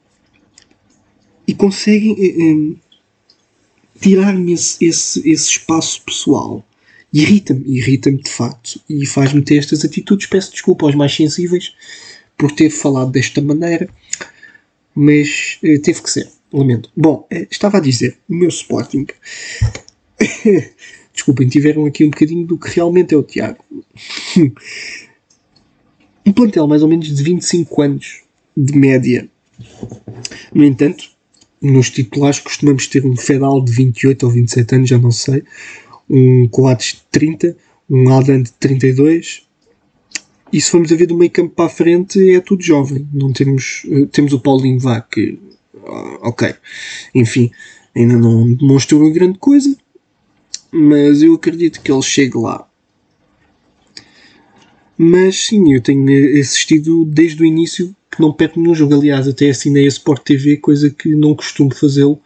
e 1.46 1.54
conseguem 1.54 2.12
uh, 2.12 2.80
tirar-me 4.00 4.52
esse, 4.52 4.84
esse, 4.84 5.28
esse 5.28 5.50
espaço 5.50 6.02
pessoal 6.02 6.64
irrita-me, 7.12 7.64
irrita-me 7.66 8.22
de 8.22 8.30
facto 8.30 8.80
e 8.88 9.06
faz-me 9.06 9.42
ter 9.42 9.58
estas 9.58 9.84
atitudes. 9.84 10.26
Peço 10.26 10.52
desculpa 10.52 10.86
aos 10.86 10.94
mais 10.94 11.14
sensíveis 11.14 11.74
por 12.36 12.52
ter 12.52 12.70
falado 12.70 13.10
desta 13.10 13.40
maneira, 13.40 13.88
mas 14.94 15.58
eh, 15.62 15.78
teve 15.78 16.02
que 16.02 16.10
ser, 16.10 16.28
lamento. 16.52 16.90
Bom, 16.96 17.26
eh, 17.30 17.46
estava 17.50 17.78
a 17.78 17.80
dizer, 17.80 18.18
o 18.28 18.34
meu 18.34 18.48
Sporting. 18.48 19.06
Desculpem, 21.14 21.48
tiveram 21.48 21.86
aqui 21.86 22.04
um 22.04 22.10
bocadinho 22.10 22.46
do 22.46 22.58
que 22.58 22.68
realmente 22.68 23.14
é 23.14 23.16
o 23.16 23.22
Tiago. 23.22 23.64
um 26.26 26.32
plantel 26.32 26.66
mais 26.66 26.82
ou 26.82 26.88
menos 26.88 27.14
de 27.14 27.22
25 27.22 27.82
anos 27.82 28.20
de 28.54 28.76
média. 28.76 29.26
No 30.52 30.62
entanto, 30.62 31.04
nos 31.62 31.88
titulares 31.88 32.38
costumamos 32.40 32.86
ter 32.86 33.06
um 33.06 33.16
Fedal 33.16 33.64
de 33.64 33.72
28 33.72 34.26
ou 34.26 34.32
27 34.32 34.74
anos, 34.74 34.88
já 34.90 34.98
não 34.98 35.10
sei 35.10 35.42
um 36.08 36.48
Coates 36.48 36.94
de 36.94 37.02
30, 37.10 37.56
um 37.88 38.08
Aldan 38.08 38.42
de 38.42 38.52
32. 38.52 39.46
E 40.52 40.60
se 40.60 40.70
formos 40.70 40.92
a 40.92 40.96
ver 40.96 41.06
do 41.06 41.16
meio 41.16 41.30
campo 41.30 41.54
para 41.54 41.66
a 41.66 41.70
frente, 41.70 42.30
é 42.30 42.40
tudo 42.40 42.62
jovem. 42.62 43.06
Não 43.12 43.32
temos, 43.32 43.82
uh, 43.86 44.06
temos 44.06 44.32
o 44.32 44.40
Paulinho 44.40 44.78
Vá, 44.78 45.00
que, 45.00 45.38
uh, 45.74 46.18
ok, 46.22 46.54
enfim, 47.14 47.50
ainda 47.94 48.16
não 48.16 48.52
demonstrou 48.54 49.10
grande 49.12 49.38
coisa, 49.38 49.76
mas 50.70 51.22
eu 51.22 51.34
acredito 51.34 51.80
que 51.80 51.90
ele 51.90 52.02
chegue 52.02 52.38
lá. 52.38 52.66
Mas 54.96 55.46
sim, 55.46 55.74
eu 55.74 55.80
tenho 55.80 56.40
assistido 56.40 57.04
desde 57.04 57.42
o 57.42 57.46
início 57.46 57.94
que 58.10 58.20
não 58.20 58.32
perco 58.32 58.58
nenhum 58.58 58.74
jogo. 58.74 58.94
Aliás, 58.94 59.28
até 59.28 59.50
assinei 59.50 59.84
a 59.84 59.88
Sport 59.88 60.22
TV, 60.22 60.56
coisa 60.56 60.88
que 60.88 61.14
não 61.14 61.34
costumo 61.34 61.74
fazê-lo, 61.74 62.18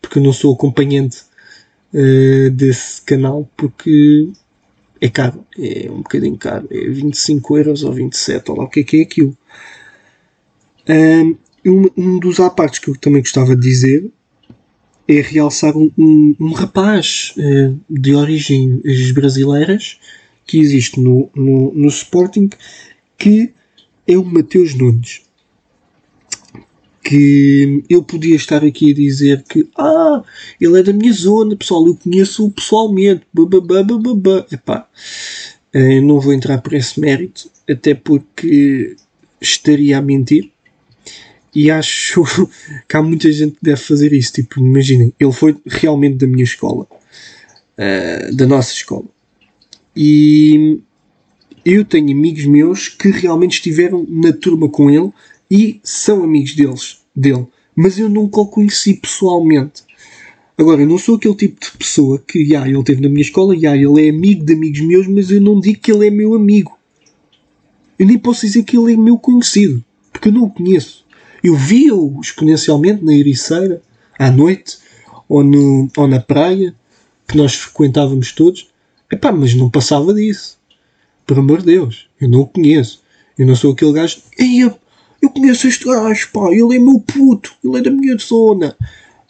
porque 0.00 0.18
eu 0.18 0.22
não 0.22 0.32
sou 0.32 0.54
acompanhante 0.54 1.18
uh, 1.94 2.50
desse 2.50 3.00
canal 3.02 3.48
porque 3.56 4.28
é 5.00 5.08
caro, 5.08 5.44
é 5.58 5.90
um 5.90 5.98
bocadinho 5.98 6.36
caro, 6.36 6.66
é 6.70 6.88
25 6.88 7.58
euros 7.58 7.82
ou 7.84 7.92
27, 7.92 8.50
ou 8.50 8.58
lá 8.58 8.64
o 8.64 8.68
que 8.68 8.80
é 8.80 8.84
que 8.84 8.96
é 8.98 9.02
aquilo. 9.02 9.36
Um, 10.88 11.36
um, 11.66 11.90
um 11.96 12.18
dos 12.18 12.40
apartes 12.40 12.78
que 12.78 12.88
eu 12.88 12.96
também 12.96 13.22
gostava 13.22 13.56
de 13.56 13.62
dizer 13.62 14.10
é 15.06 15.20
realçar 15.20 15.76
um, 15.76 15.90
um, 15.96 16.36
um 16.40 16.52
rapaz 16.52 17.34
uh, 17.36 17.78
de 17.88 18.14
origens 18.14 19.12
brasileiras 19.12 19.98
que 20.46 20.58
existe 20.58 21.00
no, 21.00 21.30
no, 21.34 21.72
no 21.72 21.88
Sporting 21.88 22.50
que 23.16 23.52
é 24.06 24.16
o 24.16 24.24
Mateus 24.24 24.74
Nunes. 24.74 25.22
Que 27.04 27.84
eu 27.88 28.02
podia 28.02 28.34
estar 28.34 28.64
aqui 28.64 28.92
a 28.92 28.94
dizer 28.94 29.42
que 29.42 29.68
ah, 29.76 30.22
ele 30.60 30.80
é 30.80 30.82
da 30.82 30.92
minha 30.92 31.12
zona, 31.12 31.54
pessoal, 31.54 31.86
eu 31.86 31.94
conheço-o 31.96 32.50
pessoalmente. 32.50 33.22
Bababababá. 33.32 34.46
Epá, 34.50 34.88
eu 35.72 36.02
não 36.02 36.18
vou 36.18 36.32
entrar 36.32 36.62
por 36.62 36.72
esse 36.72 36.98
mérito, 36.98 37.50
até 37.68 37.94
porque 37.94 38.96
estaria 39.40 39.98
a 39.98 40.02
mentir. 40.02 40.50
E 41.54 41.70
acho 41.70 42.24
que 42.88 42.96
há 42.96 43.02
muita 43.02 43.30
gente 43.30 43.52
que 43.52 43.64
deve 43.64 43.80
fazer 43.80 44.12
isso. 44.12 44.32
Tipo, 44.32 44.60
imaginem, 44.60 45.12
ele 45.20 45.32
foi 45.32 45.56
realmente 45.66 46.16
da 46.16 46.26
minha 46.26 46.44
escola, 46.44 46.86
uh, 46.90 48.34
da 48.34 48.46
nossa 48.46 48.72
escola. 48.72 49.04
E 49.96 50.80
eu 51.64 51.84
tenho 51.84 52.10
amigos 52.10 52.44
meus 52.46 52.88
que 52.88 53.08
realmente 53.10 53.54
estiveram 53.54 54.04
na 54.08 54.32
turma 54.32 54.68
com 54.68 54.90
ele 54.90 55.12
e 55.54 55.80
são 55.84 56.24
amigos 56.24 56.56
deles, 56.56 56.98
dele. 57.14 57.46
Mas 57.76 57.96
eu 57.96 58.08
nunca 58.08 58.40
o 58.40 58.46
conheci 58.48 58.94
pessoalmente. 58.94 59.84
Agora, 60.58 60.82
eu 60.82 60.88
não 60.88 60.98
sou 60.98 61.14
aquele 61.14 61.36
tipo 61.36 61.64
de 61.64 61.70
pessoa 61.78 62.18
que, 62.18 62.44
já, 62.44 62.66
ele 62.66 62.76
esteve 62.76 63.00
na 63.00 63.08
minha 63.08 63.22
escola, 63.22 63.56
já, 63.56 63.76
ele 63.76 64.04
é 64.04 64.10
amigo 64.10 64.44
de 64.44 64.52
amigos 64.52 64.80
meus, 64.80 65.06
mas 65.06 65.30
eu 65.30 65.40
não 65.40 65.60
digo 65.60 65.78
que 65.78 65.92
ele 65.92 66.08
é 66.08 66.10
meu 66.10 66.34
amigo. 66.34 66.76
Eu 67.96 68.04
nem 68.04 68.18
posso 68.18 68.40
dizer 68.40 68.64
que 68.64 68.76
ele 68.76 68.94
é 68.94 68.96
meu 68.96 69.16
conhecido, 69.16 69.84
porque 70.12 70.28
eu 70.28 70.32
não 70.32 70.42
o 70.42 70.50
conheço. 70.50 71.04
Eu 71.42 71.54
via-o 71.54 72.20
exponencialmente 72.20 73.04
na 73.04 73.14
Ericeira, 73.14 73.80
à 74.18 74.32
noite, 74.32 74.78
ou, 75.28 75.44
no, 75.44 75.88
ou 75.96 76.08
na 76.08 76.18
praia, 76.18 76.74
que 77.28 77.36
nós 77.36 77.54
frequentávamos 77.54 78.32
todos, 78.32 78.68
Epá, 79.12 79.30
mas 79.30 79.54
não 79.54 79.70
passava 79.70 80.12
disso. 80.12 80.58
Por 81.24 81.38
amor 81.38 81.60
de 81.60 81.66
Deus, 81.66 82.08
eu 82.20 82.28
não 82.28 82.40
o 82.40 82.46
conheço. 82.46 83.00
Eu 83.38 83.46
não 83.46 83.54
sou 83.54 83.72
aquele 83.72 83.92
gajo. 83.92 84.18
Eu, 85.24 85.30
conheço 85.30 85.66
este 85.66 85.84
gajo, 85.84 86.28
pá, 86.32 86.50
ele 86.50 86.76
é 86.76 86.78
meu 86.78 87.00
puto, 87.00 87.54
ele 87.62 87.78
é 87.78 87.82
da 87.82 87.90
minha 87.90 88.16
zona. 88.16 88.76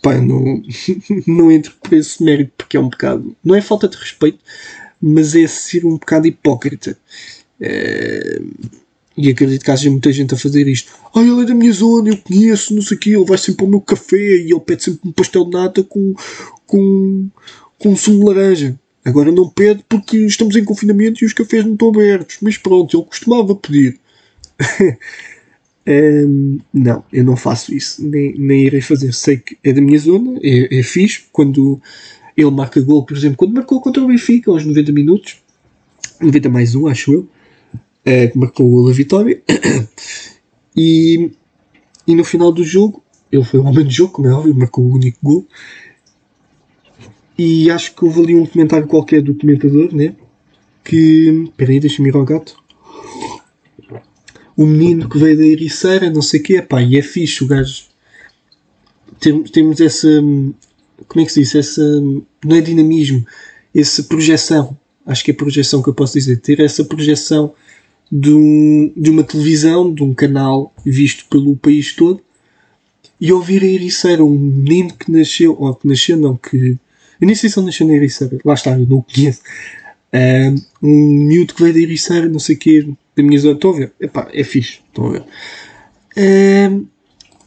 Pá, 0.02 0.16
não, 0.18 0.62
não 1.26 1.50
entro 1.50 1.72
por 1.82 1.92
esse 1.94 2.22
mérito 2.22 2.52
porque 2.56 2.76
é 2.76 2.80
um 2.80 2.88
bocado. 2.88 3.34
Não 3.44 3.54
é 3.54 3.60
falta 3.60 3.88
de 3.88 3.96
respeito, 3.96 4.38
mas 5.00 5.34
é 5.34 5.46
ser 5.46 5.84
um 5.84 5.92
bocado 5.92 6.26
hipócrita. 6.26 6.98
É, 7.60 8.40
e 9.16 9.30
acredito 9.30 9.64
que 9.64 9.70
haja 9.70 9.90
muita 9.90 10.12
gente 10.12 10.34
a 10.34 10.36
fazer 10.36 10.66
isto. 10.66 10.92
Ah, 11.14 11.20
ele 11.20 11.42
é 11.42 11.44
da 11.44 11.54
minha 11.54 11.72
zona, 11.72 12.10
eu 12.10 12.16
conheço, 12.16 12.74
não 12.74 12.82
sei 12.82 12.96
o 12.96 13.00
quê, 13.00 13.10
ele 13.10 13.24
vai 13.24 13.38
sempre 13.38 13.64
ao 13.64 13.70
meu 13.70 13.80
café 13.80 14.16
e 14.16 14.50
ele 14.50 14.60
pede 14.60 14.84
sempre 14.84 15.08
um 15.08 15.12
pastel 15.12 15.44
de 15.44 15.50
nata 15.52 15.82
com, 15.82 16.14
com, 16.66 17.28
com 17.78 17.96
sumo 17.96 18.18
de 18.18 18.24
laranja. 18.24 18.80
Agora 19.04 19.30
não 19.30 19.48
pede 19.48 19.84
porque 19.88 20.16
estamos 20.18 20.56
em 20.56 20.64
confinamento 20.64 21.22
e 21.22 21.26
os 21.26 21.32
cafés 21.32 21.64
não 21.64 21.74
estão 21.74 21.88
abertos. 21.88 22.38
Mas 22.40 22.56
pronto, 22.56 22.96
ele 22.96 23.06
costumava 23.06 23.54
pedir. 23.54 24.00
um, 25.86 26.58
não, 26.72 27.04
eu 27.12 27.24
não 27.24 27.36
faço 27.36 27.74
isso. 27.74 28.06
Nem, 28.06 28.34
nem 28.38 28.62
irei 28.62 28.80
fazer. 28.80 29.12
Sei 29.12 29.36
que 29.38 29.56
é 29.62 29.72
da 29.72 29.80
minha 29.80 29.98
zona, 29.98 30.38
é, 30.42 30.78
é 30.78 30.82
fixe. 30.82 31.24
Quando 31.32 31.80
ele 32.36 32.50
marca 32.50 32.80
gol, 32.80 33.04
por 33.04 33.16
exemplo, 33.16 33.36
quando 33.36 33.54
marcou 33.54 33.80
contra 33.80 34.02
o 34.02 34.06
Benfica 34.06 34.50
aos 34.50 34.64
90 34.64 34.92
minutos, 34.92 35.36
90 36.20 36.48
mais 36.48 36.74
um, 36.74 36.86
acho 36.86 37.12
eu, 37.12 37.28
é, 38.04 38.32
marcou 38.34 38.66
o 38.66 38.70
gol 38.70 38.88
da 38.88 38.92
vitória. 38.92 39.40
e, 40.76 41.30
e 42.06 42.14
no 42.14 42.24
final 42.24 42.50
do 42.50 42.64
jogo, 42.64 43.02
ele 43.30 43.44
foi 43.44 43.60
o 43.60 43.64
homem 43.64 43.84
do 43.84 43.90
jogo, 43.90 44.12
como 44.12 44.28
é 44.28 44.32
óbvio, 44.32 44.54
marcou 44.54 44.84
o 44.84 44.94
único 44.94 45.18
gol. 45.22 45.46
E 47.36 47.70
acho 47.70 47.94
que 47.94 48.04
houve 48.04 48.20
ali 48.20 48.34
um 48.36 48.46
comentário 48.46 48.86
qualquer 48.86 49.20
do 49.20 49.34
comentador, 49.34 49.94
né? 49.94 50.14
Que. 50.84 51.50
Peraí, 51.56 51.80
deixa-me 51.80 52.08
ir 52.08 52.16
ao 52.16 52.24
gato. 52.24 52.63
O 54.56 54.64
menino 54.64 55.08
que 55.08 55.18
veio 55.18 55.36
da 55.36 55.44
Ericeira, 55.44 56.10
não 56.10 56.22
sei 56.22 56.40
o 56.40 56.42
quê, 56.42 56.62
pá, 56.62 56.82
e 56.82 56.96
é 56.96 57.02
fixe 57.02 57.42
o 57.42 57.46
gajo. 57.46 57.84
Temos, 59.20 59.50
temos 59.50 59.80
essa. 59.80 60.08
Como 61.08 61.22
é 61.22 61.24
que 61.24 61.32
se 61.32 61.40
diz? 61.40 61.54
Essa. 61.54 61.82
Não 62.44 62.56
é 62.56 62.60
dinamismo, 62.60 63.24
essa 63.74 64.02
projeção. 64.02 64.76
Acho 65.06 65.24
que 65.24 65.30
é 65.30 65.34
projeção 65.34 65.82
que 65.82 65.88
eu 65.88 65.94
posso 65.94 66.14
dizer. 66.14 66.40
Ter 66.40 66.60
essa 66.60 66.84
projeção 66.84 67.54
de, 68.10 68.92
de 68.96 69.10
uma 69.10 69.24
televisão, 69.24 69.92
de 69.92 70.02
um 70.02 70.14
canal 70.14 70.72
visto 70.84 71.26
pelo 71.28 71.56
país 71.56 71.92
todo 71.92 72.22
e 73.20 73.32
ouvir 73.32 73.62
a 73.62 73.66
Ericeira, 73.66 74.24
um 74.24 74.38
menino 74.38 74.92
que 74.94 75.10
nasceu, 75.10 75.56
ou 75.58 75.74
que 75.74 75.86
nasceu 75.86 76.16
não, 76.16 76.36
que 76.36 76.78
eu 77.20 77.26
nem 77.26 77.34
sei 77.34 77.48
se 77.48 77.58
ele 77.58 77.66
nasceu 77.66 77.86
na 77.86 77.94
Ericeira. 77.94 78.38
Lá 78.44 78.54
está, 78.54 78.78
eu 78.78 78.86
não 78.86 78.98
o 78.98 79.02
conheço. 79.02 79.40
Um, 80.82 81.26
miúdo 81.26 81.54
que 81.54 81.62
veio 81.62 81.74
da 81.74 81.80
Ericeira, 81.80 82.28
não 82.28 82.38
sei 82.38 82.56
o 82.56 82.58
quê, 82.58 82.86
da 83.16 83.22
minha 83.22 83.38
zona. 83.38 83.54
Estão 83.54 83.70
a 83.70 83.76
ver? 83.76 83.92
Epá, 84.00 84.28
é 84.32 84.44
fixe. 84.44 84.80
Estão 84.88 85.06
a 85.06 85.12
ver? 85.12 85.24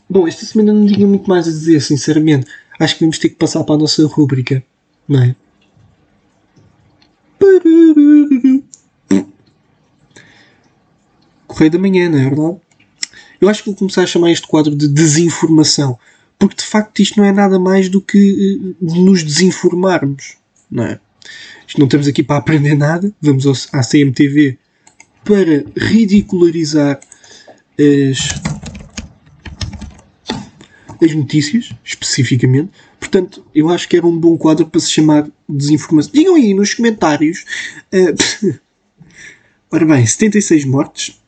Bom, 0.09 0.27
esta 0.27 0.45
semana 0.45 0.73
não 0.73 0.85
tinha 0.87 1.05
muito 1.05 1.29
mais 1.29 1.47
a 1.47 1.51
dizer, 1.51 1.81
sinceramente. 1.81 2.47
Acho 2.79 2.95
que 2.95 3.01
vamos 3.01 3.17
ter 3.19 3.29
que 3.29 3.35
passar 3.35 3.63
para 3.63 3.75
a 3.75 3.79
nossa 3.79 4.05
rúbrica. 4.07 4.63
Não 5.07 5.21
é? 5.21 5.35
Correio 11.47 11.71
da 11.71 11.79
manhã, 11.79 12.09
não 12.09 12.19
é 12.19 12.23
verdade? 12.23 12.57
Eu 13.39 13.49
acho 13.49 13.63
que 13.63 13.69
vou 13.69 13.77
começar 13.77 14.03
a 14.03 14.07
chamar 14.07 14.31
este 14.31 14.47
quadro 14.47 14.75
de 14.75 14.87
desinformação 14.87 15.97
porque 16.39 16.55
de 16.57 16.65
facto 16.65 16.99
isto 16.99 17.17
não 17.17 17.25
é 17.25 17.31
nada 17.31 17.59
mais 17.59 17.89
do 17.89 17.99
que 17.99 18.75
uh, 18.81 19.03
nos 19.03 19.23
desinformarmos, 19.23 20.37
não 20.69 20.83
é? 20.83 20.99
Isto 21.67 21.79
não 21.79 21.87
estamos 21.87 22.07
aqui 22.07 22.23
para 22.23 22.37
aprender 22.37 22.75
nada, 22.75 23.11
vamos 23.21 23.45
ao, 23.45 23.53
à 23.73 23.83
CMTV 23.83 24.57
para 25.27 25.65
ridicularizar 25.75 26.99
as, 27.77 28.41
as 31.03 31.13
notícias, 31.13 31.73
especificamente. 31.83 32.71
Portanto, 32.97 33.45
eu 33.53 33.69
acho 33.69 33.89
que 33.89 33.97
era 33.97 34.07
um 34.07 34.17
bom 34.17 34.37
quadro 34.37 34.65
para 34.65 34.79
se 34.79 34.89
chamar 34.89 35.29
desinformação. 35.47 36.11
Digam 36.13 36.35
aí 36.35 36.53
nos 36.53 36.73
comentários. 36.73 37.43
Uh, 37.93 38.57
ora 39.69 39.85
bem, 39.85 40.05
76 40.05 40.63
mortes. 40.65 41.19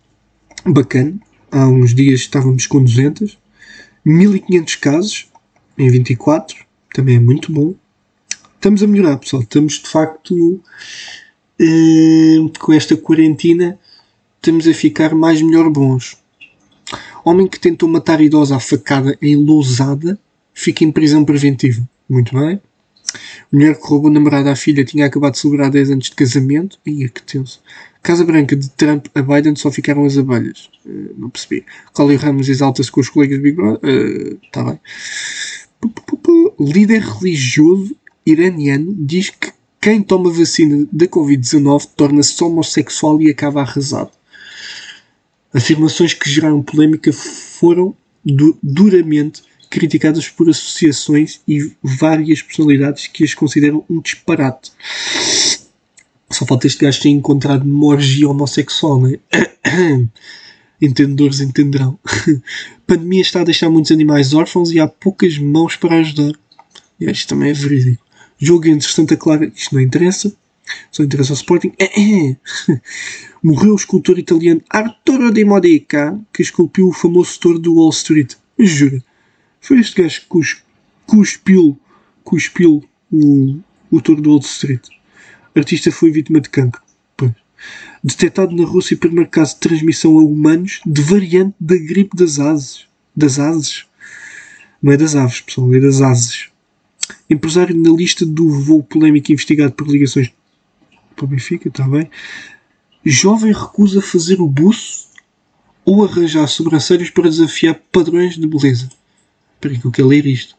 Bacana. 0.65 1.19
Há 1.51 1.67
uns 1.67 1.93
dias 1.93 2.21
estávamos 2.21 2.65
com 2.67 2.81
200. 2.81 3.37
1500 4.05 4.75
casos 4.75 5.27
em 5.77 5.89
24, 5.89 6.57
também 6.93 7.17
é 7.17 7.19
muito 7.19 7.51
bom. 7.51 7.75
Estamos 8.55 8.81
a 8.81 8.87
melhorar, 8.87 9.17
pessoal. 9.17 9.43
Estamos 9.43 9.73
de 9.73 9.89
facto 9.89 10.61
eh, 11.59 12.37
com 12.59 12.73
esta 12.73 12.95
quarentena, 12.97 13.79
estamos 14.39 14.67
a 14.67 14.73
ficar 14.73 15.13
mais 15.13 15.41
melhor 15.41 15.69
bons. 15.69 16.17
Homem 17.23 17.47
que 17.47 17.59
tentou 17.59 17.87
matar 17.87 18.21
idosa 18.21 18.55
à 18.55 18.59
facada 18.59 19.17
em 19.21 19.35
Lousada 19.35 20.17
fica 20.53 20.83
em 20.83 20.91
prisão 20.91 21.23
preventiva. 21.25 21.87
Muito 22.09 22.33
bem. 22.33 22.59
Mulher 23.51 23.75
que 23.75 23.87
roubou 23.87 24.09
namorada 24.09 24.51
à 24.51 24.55
filha 24.55 24.85
tinha 24.85 25.05
acabado 25.05 25.33
de 25.33 25.39
celebrar 25.39 25.69
10 25.69 25.91
anos 25.91 26.05
de 26.05 26.15
casamento. 26.15 26.79
Ia 26.85 27.09
que 27.09 27.21
tenso. 27.21 27.61
Casa 28.01 28.23
Branca 28.23 28.55
de 28.55 28.69
Trump 28.69 29.07
a 29.13 29.21
Biden 29.21 29.55
só 29.55 29.69
ficaram 29.69 30.05
as 30.05 30.17
abelhas. 30.17 30.69
Uh, 30.85 31.13
não 31.17 31.29
percebi. 31.29 31.65
Cláudio 31.93 32.17
Ramos 32.17 32.47
exalta-se 32.47 32.91
com 32.91 33.01
os 33.01 33.09
colegas 33.09 33.37
de 33.37 33.43
Big 33.43 33.55
Brother. 33.55 34.37
Está 34.43 34.61
uh, 34.61 34.65
bem. 34.65 34.79
Líder 36.59 37.01
religioso 37.01 37.95
iraniano 38.25 38.95
diz 38.97 39.29
que 39.29 39.51
quem 39.81 40.01
toma 40.01 40.31
vacina 40.31 40.87
da 40.91 41.07
Covid-19 41.07 41.89
torna-se 41.95 42.41
homossexual 42.43 43.21
e 43.21 43.29
acaba 43.29 43.61
arrasado. 43.61 44.11
Afirmações 45.53 46.13
que 46.13 46.29
geraram 46.29 46.61
polémica 46.61 47.11
foram 47.11 47.95
du 48.23 48.57
duramente 48.61 49.41
criticadas 49.69 50.27
por 50.27 50.49
associações 50.49 51.41
e 51.47 51.71
várias 51.81 52.41
personalidades 52.41 53.07
que 53.07 53.23
as 53.23 53.33
consideram 53.33 53.83
um 53.89 54.01
disparate. 54.01 54.71
Só 56.29 56.45
falta 56.45 56.67
este 56.67 56.85
gajo 56.85 57.01
ter 57.01 57.09
encontrado 57.09 57.63
uma 57.63 57.87
orgia 57.87 58.29
homossexual, 58.29 59.01
não 59.01 59.09
é? 59.09 59.19
Entendedores 60.81 61.39
entenderão. 61.39 61.99
Pandemia 62.87 63.21
está 63.21 63.41
a 63.41 63.43
deixar 63.43 63.69
muitos 63.69 63.91
animais 63.91 64.33
órfãos 64.33 64.71
e 64.71 64.79
há 64.79 64.87
poucas 64.87 65.37
mãos 65.37 65.75
para 65.75 65.97
ajudar. 65.97 66.33
E 66.99 67.09
isto 67.09 67.29
também 67.29 67.49
é 67.49 67.53
verídico. 67.53 68.03
Jogo 68.39 68.67
entre 68.67 68.87
Santa 68.87 69.17
Clara, 69.17 69.51
isto 69.55 69.75
não 69.75 69.81
interessa. 69.81 70.33
Só 70.91 71.03
interessa 71.03 71.33
ao 71.33 71.37
Sporting. 71.37 71.71
Morreu 73.43 73.73
o 73.73 73.75
escultor 73.75 74.19
italiano 74.19 74.61
Arturo 74.69 75.31
de 75.31 75.45
Modica, 75.45 76.19
que 76.33 76.41
esculpiu 76.41 76.87
o 76.87 76.93
famoso 76.93 77.39
touro 77.39 77.59
do 77.59 77.75
Wall 77.75 77.89
Street. 77.89 78.33
Jura. 78.57 79.03
Foi 79.61 79.79
este 79.79 80.01
gajo 80.01 80.21
que 80.21 80.61
cuspiu, 81.05 81.79
cuspiu 82.23 82.83
o, 83.11 83.59
o 83.89 84.01
touro 84.01 84.21
do 84.21 84.31
Wall 84.31 84.39
Street 84.39 84.81
artista 85.59 85.91
foi 85.91 86.11
vítima 86.11 86.41
de 86.41 86.49
cancro. 86.49 86.81
Pois. 87.15 87.31
Detectado 88.03 88.55
na 88.55 88.65
Rússia 88.65 88.95
o 88.95 88.99
primeiro 88.99 89.29
caso 89.29 89.55
de 89.55 89.61
transmissão 89.61 90.17
a 90.17 90.23
humanos 90.23 90.81
de 90.85 91.01
variante 91.01 91.55
da 91.59 91.75
gripe 91.75 92.15
das 92.15 92.39
ases. 92.39 92.87
das 93.15 93.39
ases. 93.39 93.85
Não 94.81 94.93
é 94.93 94.97
das 94.97 95.15
aves, 95.15 95.41
pessoal, 95.41 95.73
é 95.73 95.79
das 95.79 96.01
ases. 96.01 96.49
Empresário 97.29 97.75
na 97.75 97.91
lista 97.91 98.25
do 98.25 98.49
voo 98.49 98.81
polémico 98.81 99.31
investigado 99.31 99.73
por 99.73 99.87
ligações 99.87 100.31
para 101.19 101.25
o 101.25 101.27
Benfica. 101.27 101.69
Jovem 103.03 103.51
recusa 103.51 104.01
fazer 104.01 104.39
o 104.39 104.47
buço 104.47 105.09
ou 105.83 106.05
arranjar 106.05 106.47
sobrancelhas 106.47 107.09
para 107.09 107.29
desafiar 107.29 107.79
padrões 107.91 108.35
de 108.35 108.47
beleza. 108.47 108.89
Espera 109.55 109.77
que 109.77 109.85
eu 109.85 109.91
quero 109.91 110.07
ler 110.07 110.25
isto. 110.25 110.55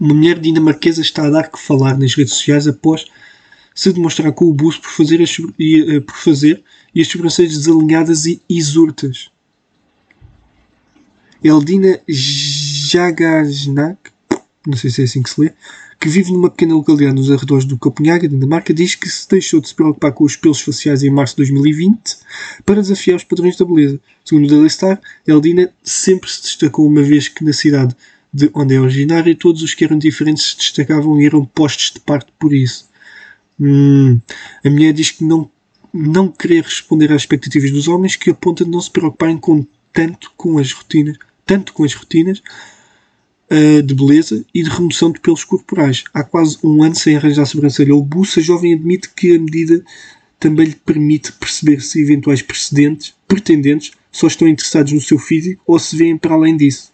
Uma 0.00 0.14
mulher 0.14 0.38
dinamarquesa 0.38 1.00
está 1.00 1.26
a 1.26 1.30
dar 1.30 1.50
que 1.50 1.58
falar 1.58 1.96
nas 1.96 2.14
redes 2.14 2.34
sociais 2.34 2.66
após 2.66 3.06
se 3.74 3.92
demonstrar 3.92 4.32
com 4.32 4.46
o 4.46 4.52
buço 4.52 4.80
por 4.80 4.90
fazer, 4.90 5.22
as, 5.22 5.36
e, 5.58 5.96
uh, 5.96 6.02
por 6.02 6.16
fazer 6.16 6.62
e 6.94 7.00
as 7.00 7.08
sobrancelhas 7.08 7.56
desalinhadas 7.56 8.26
e 8.26 8.40
exurtas. 8.48 9.30
Eldina 11.42 12.00
Jagasnak, 12.08 14.11
não 14.66 14.76
sei 14.76 14.90
se 14.90 15.02
é 15.02 15.04
assim 15.04 15.22
que 15.22 15.30
se 15.30 15.40
lê, 15.40 15.52
que 15.98 16.08
vive 16.08 16.32
numa 16.32 16.50
pequena 16.50 16.74
localidade 16.74 17.14
nos 17.14 17.30
arredores 17.30 17.64
do 17.64 17.78
Copenhague, 17.78 18.28
Dinamarca, 18.28 18.72
diz 18.72 18.94
que 18.94 19.08
se 19.08 19.28
deixou 19.28 19.60
de 19.60 19.68
se 19.68 19.74
preocupar 19.74 20.12
com 20.12 20.24
os 20.24 20.36
pelos 20.36 20.60
faciais 20.60 21.02
em 21.02 21.10
março 21.10 21.34
de 21.34 21.38
2020 21.38 22.16
para 22.64 22.80
desafiar 22.80 23.16
os 23.16 23.24
padrões 23.24 23.56
da 23.56 23.64
beleza. 23.64 24.00
Segundo 24.24 24.46
o 24.46 24.48
Daily 24.48 24.70
Star, 24.70 25.00
Eldina 25.26 25.72
sempre 25.82 26.30
se 26.30 26.42
destacou 26.42 26.86
uma 26.86 27.02
vez 27.02 27.28
que 27.28 27.44
na 27.44 27.52
cidade 27.52 27.96
de 28.32 28.50
onde 28.54 28.74
é 28.74 28.80
originária 28.80 29.36
todos 29.36 29.62
os 29.62 29.74
que 29.74 29.84
eram 29.84 29.98
diferentes 29.98 30.50
se 30.50 30.56
destacavam 30.56 31.20
e 31.20 31.26
eram 31.26 31.44
postos 31.44 31.92
de 31.92 32.00
parte 32.00 32.32
por 32.38 32.52
isso. 32.52 32.88
Hum, 33.60 34.20
a 34.64 34.70
mulher 34.70 34.92
diz 34.92 35.10
que 35.10 35.24
não, 35.24 35.50
não 35.92 36.28
querer 36.28 36.64
responder 36.64 37.12
às 37.12 37.22
expectativas 37.22 37.70
dos 37.70 37.88
homens 37.88 38.16
que 38.16 38.30
aponta 38.30 38.64
de 38.64 38.70
não 38.70 38.80
se 38.80 38.90
preocuparem 38.90 39.38
com 39.38 39.66
tanto 39.92 40.32
com 40.36 40.58
as 40.58 40.72
rotinas, 40.72 41.18
tanto 41.44 41.72
com 41.72 41.84
as 41.84 41.94
rotinas 41.94 42.42
uh, 43.52 43.82
de 43.82 43.94
beleza 43.94 44.44
e 44.54 44.62
de 44.62 44.70
remoção 44.70 45.12
de 45.12 45.20
pelos 45.20 45.44
corporais. 45.44 46.04
Há 46.14 46.24
quase 46.24 46.58
um 46.64 46.82
ano 46.82 46.94
sem 46.94 47.16
arranjar 47.16 47.42
a 47.42 47.46
sobrancelha 47.46 47.94
ou 47.94 48.02
buço, 48.02 48.40
a 48.40 48.42
jovem 48.42 48.72
admite 48.72 49.10
que 49.10 49.36
a 49.36 49.38
medida 49.38 49.84
também 50.40 50.66
lhe 50.68 50.74
permite 50.74 51.32
perceber 51.32 51.80
se 51.80 52.00
eventuais 52.00 52.42
precedentes, 52.42 53.14
pretendentes 53.28 53.92
só 54.10 54.26
estão 54.26 54.48
interessados 54.48 54.92
no 54.92 55.00
seu 55.00 55.18
físico 55.18 55.62
ou 55.66 55.78
se 55.78 55.96
veem 55.96 56.16
para 56.16 56.34
além 56.34 56.56
disso. 56.56 56.90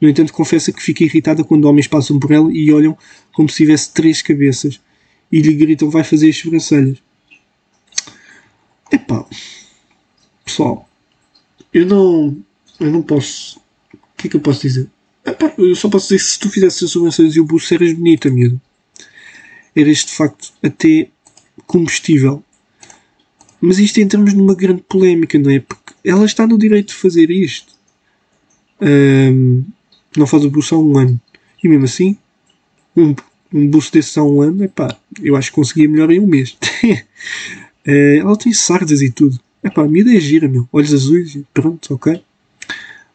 No 0.00 0.08
entanto, 0.08 0.32
confessa 0.32 0.72
que 0.72 0.82
fica 0.82 1.04
irritada 1.04 1.44
quando 1.44 1.66
homens 1.66 1.86
passam 1.86 2.18
por 2.18 2.30
ela 2.30 2.50
e 2.50 2.72
olham 2.72 2.96
como 3.32 3.48
se 3.48 3.56
tivesse 3.56 3.92
três 3.92 4.22
cabeças 4.22 4.80
e 5.30 5.40
lhe 5.40 5.54
gritam: 5.54 5.90
Vai 5.90 6.02
fazer 6.02 6.30
as 6.30 6.38
sobrancelhas. 6.38 6.98
Epá, 8.90 9.24
pessoal, 10.44 10.88
eu 11.72 11.86
não, 11.86 12.36
eu 12.80 12.90
não 12.90 13.02
posso. 13.02 13.60
O 13.94 13.98
que 14.16 14.26
é 14.26 14.30
que 14.30 14.36
eu 14.36 14.40
posso 14.40 14.62
dizer? 14.62 14.88
Eu 15.58 15.74
só 15.74 15.88
posso 15.88 16.08
dizer 16.08 16.18
que 16.18 16.30
se 16.30 16.38
tu 16.38 16.50
fizesse 16.50 16.84
as 16.84 16.90
sobrancelhas 16.90 17.36
e 17.36 17.40
o 17.40 17.44
buço 17.44 17.72
eras 17.74 17.92
bonita, 17.92 18.30
mesmo. 18.30 18.60
Eras 19.74 19.98
de 19.98 20.12
facto 20.12 20.52
até 20.62 21.08
combustível. 21.66 22.42
Mas 23.60 23.78
isto 23.78 24.00
entramos 24.00 24.32
numa 24.32 24.54
grande 24.54 24.82
polémica, 24.82 25.38
não 25.38 25.50
é? 25.50 25.60
Porque 25.60 25.92
ela 26.04 26.24
está 26.24 26.46
no 26.46 26.58
direito 26.58 26.88
de 26.88 26.94
fazer 26.94 27.30
isto. 27.30 27.74
Um, 28.80 29.64
não 30.16 30.26
faz 30.26 30.44
o 30.44 30.50
buço 30.50 30.74
há 30.74 30.78
um 30.78 30.96
ano. 30.96 31.20
E 31.62 31.68
mesmo 31.68 31.84
assim, 31.84 32.16
um, 32.96 33.14
um 33.52 33.68
buço 33.68 33.92
desse 33.92 34.18
há 34.18 34.24
um 34.24 34.40
ano, 34.40 34.64
epá, 34.64 34.96
eu 35.22 35.36
acho 35.36 35.50
que 35.50 35.56
conseguia 35.56 35.88
melhor 35.88 36.10
em 36.10 36.20
um 36.20 36.26
mês. 36.26 36.56
é, 37.84 38.16
ela 38.18 38.36
tem 38.36 38.52
sardas 38.52 39.02
e 39.02 39.10
tudo. 39.10 39.38
Epá, 39.62 39.84
a 39.84 39.86
ideia 39.86 40.16
é 40.16 40.20
gira, 40.20 40.48
meu. 40.48 40.66
Olhos 40.72 40.94
azuis, 40.94 41.38
pronto, 41.52 41.94
ok. 41.94 42.22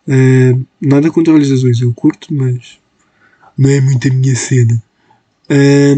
É, 0.08 0.56
nada 0.80 1.10
contra 1.10 1.34
olhos 1.34 1.52
azuis, 1.52 1.82
eu 1.82 1.94
curto, 1.94 2.34
mas 2.34 2.78
não 3.58 3.70
é 3.70 3.82
muito 3.82 4.08
a 4.08 4.14
minha 4.14 4.36
cena. 4.36 4.82
É, 5.50 5.96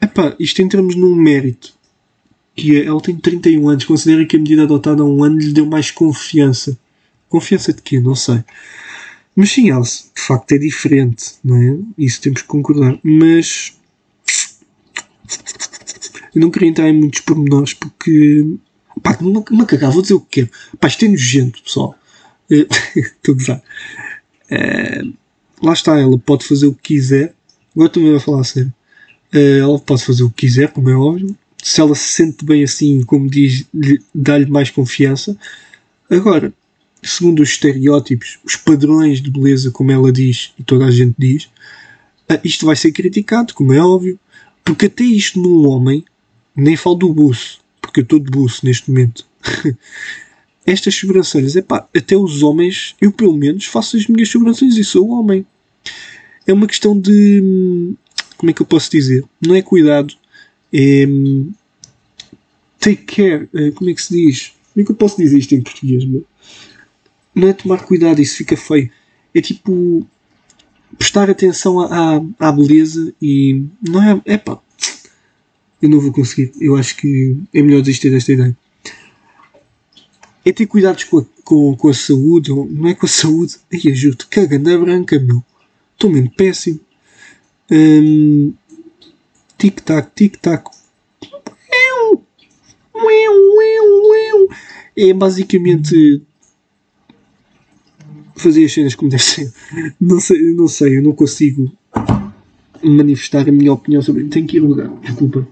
epá, 0.00 0.34
isto 0.38 0.62
entramos 0.62 0.94
num 0.94 1.14
mérito. 1.14 1.72
Que 2.54 2.76
é, 2.76 2.84
ela 2.86 3.00
tem 3.00 3.16
31 3.16 3.68
anos, 3.68 3.84
considera 3.84 4.26
que 4.26 4.36
a 4.36 4.38
medida 4.38 4.62
adotada 4.62 5.02
há 5.02 5.06
um 5.06 5.22
ano 5.24 5.38
lhe 5.38 5.52
deu 5.52 5.66
mais 5.66 5.90
confiança. 5.90 6.78
Confiança 7.28 7.72
de 7.72 7.80
quê? 7.80 8.00
Não 8.00 8.14
sei. 8.14 8.44
Mas 9.34 9.50
sim, 9.50 9.70
Alice, 9.70 10.10
de 10.14 10.20
facto 10.20 10.52
é 10.52 10.58
diferente, 10.58 11.34
não 11.42 11.56
é? 11.56 11.78
Isso 11.96 12.20
temos 12.20 12.42
que 12.42 12.48
concordar. 12.48 12.98
Mas 13.02 13.74
eu 16.34 16.40
não 16.40 16.50
queria 16.50 16.68
entrar 16.68 16.88
em 16.88 16.98
muitos 16.98 17.20
pormenores 17.20 17.72
porque 17.72 18.56
pá, 19.02 19.16
uma 19.50 19.66
cagada, 19.66 19.92
vou 19.92 20.02
dizer 20.02 20.14
o 20.14 20.20
que 20.20 20.42
quero. 20.42 20.50
Pá, 20.78 20.88
isto 20.88 21.04
é 21.04 21.08
nojento, 21.08 21.62
pessoal. 21.62 21.96
Estou 22.96 23.34
a 23.34 23.38
gozar. 23.38 23.62
Lá 25.62 25.72
está, 25.72 25.98
ela 25.98 26.18
pode 26.18 26.44
fazer 26.44 26.66
o 26.66 26.74
que 26.74 26.94
quiser. 26.94 27.34
Agora 27.74 27.88
também 27.88 28.10
vai 28.10 28.20
falar 28.20 28.40
a 28.40 28.44
sério. 28.44 28.72
É, 29.32 29.58
ela 29.58 29.78
pode 29.78 30.04
fazer 30.04 30.24
o 30.24 30.30
que 30.30 30.46
quiser, 30.46 30.72
como 30.72 30.90
é 30.90 30.94
óbvio. 30.94 31.36
Se 31.62 31.80
ela 31.80 31.94
se 31.94 32.08
sente 32.08 32.44
bem 32.44 32.64
assim, 32.64 33.02
como 33.04 33.30
diz, 33.30 33.64
dá-lhe 34.12 34.46
mais 34.46 34.70
confiança. 34.70 35.36
Agora, 36.10 36.52
segundo 37.02 37.40
os 37.40 37.50
estereótipos, 37.50 38.38
os 38.44 38.56
padrões 38.56 39.22
de 39.22 39.30
beleza, 39.30 39.70
como 39.70 39.92
ela 39.92 40.12
diz 40.12 40.52
e 40.58 40.64
toda 40.64 40.86
a 40.86 40.90
gente 40.90 41.14
diz, 41.16 41.48
ah, 42.28 42.40
isto 42.44 42.66
vai 42.66 42.76
ser 42.76 42.92
criticado, 42.92 43.54
como 43.54 43.72
é 43.72 43.80
óbvio, 43.80 44.18
porque 44.64 44.86
até 44.86 45.04
isto 45.04 45.40
num 45.40 45.68
homem, 45.68 46.04
nem 46.54 46.76
falo 46.76 46.96
do 46.96 47.12
buço, 47.12 47.60
porque 47.80 48.00
eu 48.00 48.04
estou 48.04 48.18
de 48.18 48.30
buço 48.30 48.66
neste 48.66 48.90
momento. 48.90 49.24
Estas 50.64 50.94
sobrancelhas, 50.94 51.56
é 51.56 51.62
pá, 51.62 51.86
até 51.94 52.16
os 52.16 52.42
homens, 52.42 52.94
eu 53.00 53.10
pelo 53.10 53.36
menos 53.36 53.64
faço 53.66 53.96
as 53.96 54.06
minhas 54.06 54.28
sobrancelhas 54.28 54.76
e 54.76 54.84
sou 54.84 55.08
homem. 55.10 55.44
É 56.46 56.52
uma 56.52 56.66
questão 56.66 56.98
de. 56.98 57.94
Como 58.36 58.50
é 58.50 58.52
que 58.52 58.62
eu 58.62 58.66
posso 58.66 58.90
dizer? 58.90 59.24
Não 59.40 59.54
é 59.54 59.62
cuidado, 59.62 60.14
é. 60.72 61.06
Take 62.78 63.04
care. 63.04 63.48
Eh, 63.54 63.70
como 63.72 63.90
é 63.90 63.94
que 63.94 64.02
se 64.02 64.12
diz? 64.12 64.52
Como 64.72 64.82
é 64.82 64.84
que 64.84 64.90
eu 64.90 64.96
posso 64.96 65.16
dizer 65.16 65.38
isto 65.38 65.54
em 65.54 65.62
português? 65.62 66.04
Meu? 66.04 66.26
não 67.34 67.48
é 67.48 67.52
tomar 67.52 67.84
cuidado, 67.84 68.20
isso 68.20 68.36
fica 68.36 68.56
feio. 68.56 68.90
É 69.34 69.40
tipo 69.40 70.06
prestar 70.98 71.30
atenção 71.30 71.80
à, 71.80 72.22
à 72.38 72.52
beleza 72.52 73.14
e 73.20 73.64
não 73.80 74.02
é. 74.02 74.20
É 74.26 74.36
pá, 74.36 74.58
eu 75.80 75.88
não 75.88 76.00
vou 76.00 76.12
conseguir. 76.12 76.52
Eu 76.60 76.76
acho 76.76 76.96
que 76.96 77.36
é 77.52 77.62
melhor 77.62 77.80
desistir 77.80 78.10
desta 78.10 78.32
ideia. 78.32 78.56
É 80.44 80.52
ter 80.52 80.66
cuidados 80.66 81.04
com 81.04 81.18
a, 81.18 81.24
com, 81.44 81.76
com 81.76 81.88
a 81.88 81.94
saúde, 81.94 82.50
não 82.50 82.88
é 82.88 82.94
com 82.94 83.06
a 83.06 83.08
saúde. 83.08 83.56
Ai, 83.72 83.94
juro-te, 83.94 84.26
caga 84.26 84.58
na 84.58 84.76
branca, 84.76 85.18
meu. 85.18 85.42
Estou 85.92 86.10
mesmo 86.10 86.30
péssimo. 86.30 86.80
Hum, 87.70 88.52
tic-tac, 89.56 90.10
tic-tac. 90.14 90.64
É 94.94 95.12
basicamente 95.14 96.22
fazer 98.36 98.64
as 98.64 98.72
cenas 98.72 98.94
como 98.94 99.10
deve 99.10 99.22
ser. 99.22 99.52
Não 100.00 100.20
sei, 100.20 100.54
não 100.54 100.68
sei, 100.68 100.98
eu 100.98 101.02
não 101.02 101.12
consigo 101.12 101.72
manifestar 102.82 103.48
a 103.48 103.52
minha 103.52 103.72
opinião 103.72 104.02
sobre. 104.02 104.24
Tenho 104.24 104.46
que 104.46 104.56
ir 104.56 104.60
lugar, 104.60 104.88
desculpa. 105.00 105.46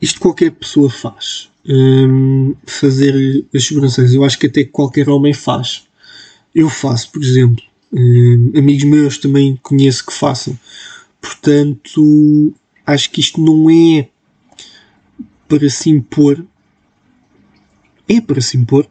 Isto 0.00 0.20
qualquer 0.34 0.50
pessoa 0.50 0.90
faz. 0.90 1.48
Hum, 1.66 2.54
fazer 2.66 3.46
as 3.54 3.64
sobrancelhas. 3.64 4.12
Eu 4.12 4.24
acho 4.24 4.38
que 4.38 4.48
até 4.48 4.64
qualquer 4.64 5.08
homem 5.08 5.32
faz. 5.32 5.84
Eu 6.52 6.68
faço, 6.68 7.12
por 7.12 7.22
exemplo. 7.22 7.62
Hum, 7.92 8.52
amigos 8.56 8.84
meus 8.84 9.18
também 9.18 9.56
conheço 9.62 10.04
que 10.04 10.12
façam. 10.12 10.58
Portanto, 11.20 12.52
acho 12.84 13.10
que 13.10 13.20
isto 13.20 13.40
não 13.40 13.70
é 13.70 14.08
para 15.48 15.70
se 15.70 15.88
impor, 15.88 16.44
é 18.08 18.20
para 18.20 18.40
se 18.40 18.56
impor, 18.58 18.86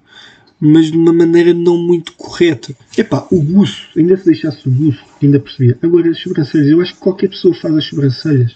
mas 0.59 0.89
de 0.89 0.97
uma 0.97 1.11
maneira 1.11 1.53
não 1.53 1.77
muito 1.77 2.13
correta. 2.13 2.73
Epá, 2.97 3.27
o 3.29 3.43
buço, 3.43 3.89
ainda 3.97 4.15
se 4.15 4.25
deixasse 4.25 4.67
o 4.67 4.71
buço, 4.71 5.03
ainda 5.21 5.39
percebia. 5.39 5.77
Agora, 5.81 6.09
as 6.09 6.19
sobrancelhas, 6.19 6.69
eu 6.69 6.81
acho 6.81 6.93
que 6.93 6.99
qualquer 6.99 7.27
pessoa 7.27 7.53
faz 7.53 7.75
as 7.75 7.85
sobrancelhas. 7.85 8.55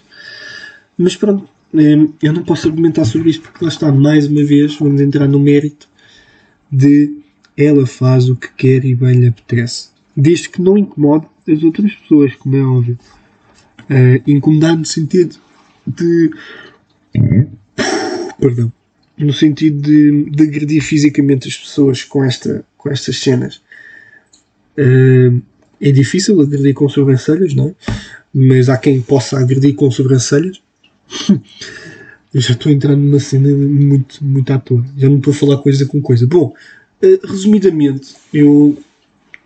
Mas 0.96 1.14
pronto, 1.14 1.48
eu 1.72 2.32
não 2.32 2.42
posso 2.42 2.68
argumentar 2.68 3.04
sobre 3.04 3.30
isto 3.30 3.42
porque 3.42 3.64
lá 3.64 3.70
está, 3.70 3.92
mais 3.92 4.26
uma 4.26 4.44
vez, 4.44 4.76
vamos 4.76 5.00
entrar 5.00 5.28
no 5.28 5.38
mérito 5.38 5.88
de 6.70 7.18
ela 7.56 7.86
faz 7.86 8.28
o 8.28 8.36
que 8.36 8.48
quer 8.56 8.84
e 8.84 8.94
bem 8.94 9.20
lhe 9.20 9.26
apetece. 9.26 9.88
Desde 10.16 10.48
que 10.48 10.62
não 10.62 10.78
incomode 10.78 11.26
as 11.48 11.62
outras 11.62 11.92
pessoas, 11.94 12.34
como 12.36 12.56
é 12.56 12.62
óbvio 12.62 12.98
uh, 13.88 14.30
incomodar 14.30 14.76
no 14.76 14.84
sentido 14.84 15.36
de. 15.86 16.30
Perdão. 18.38 18.72
No 19.16 19.32
sentido 19.32 19.80
de, 19.82 20.30
de 20.30 20.42
agredir 20.44 20.80
fisicamente 20.80 21.48
as 21.48 21.56
pessoas 21.56 22.04
com, 22.04 22.22
esta, 22.22 22.64
com 22.76 22.88
estas 22.88 23.18
cenas. 23.18 23.60
Uh, 24.78 25.42
é 25.80 25.90
difícil 25.90 26.40
agredir 26.40 26.74
com 26.74 26.88
sobrancelhas, 26.88 27.52
não 27.54 27.68
é? 27.68 27.74
Mas 28.32 28.68
há 28.68 28.76
quem 28.76 29.00
possa 29.00 29.38
agredir 29.38 29.74
com 29.74 29.90
sobrancelhas. 29.90 30.60
Eu 32.32 32.40
já 32.40 32.52
estou 32.52 32.70
entrando 32.70 33.00
numa 33.00 33.20
cena 33.20 33.48
muito, 33.48 34.22
muito 34.22 34.52
à 34.52 34.58
toa. 34.58 34.84
Já 34.96 35.08
não 35.08 35.16
estou 35.16 35.32
a 35.32 35.36
falar 35.36 35.58
coisa 35.58 35.86
com 35.86 36.00
coisa. 36.00 36.26
Bom, 36.26 36.52
uh, 37.02 37.26
resumidamente, 37.26 38.14
eu, 38.32 38.78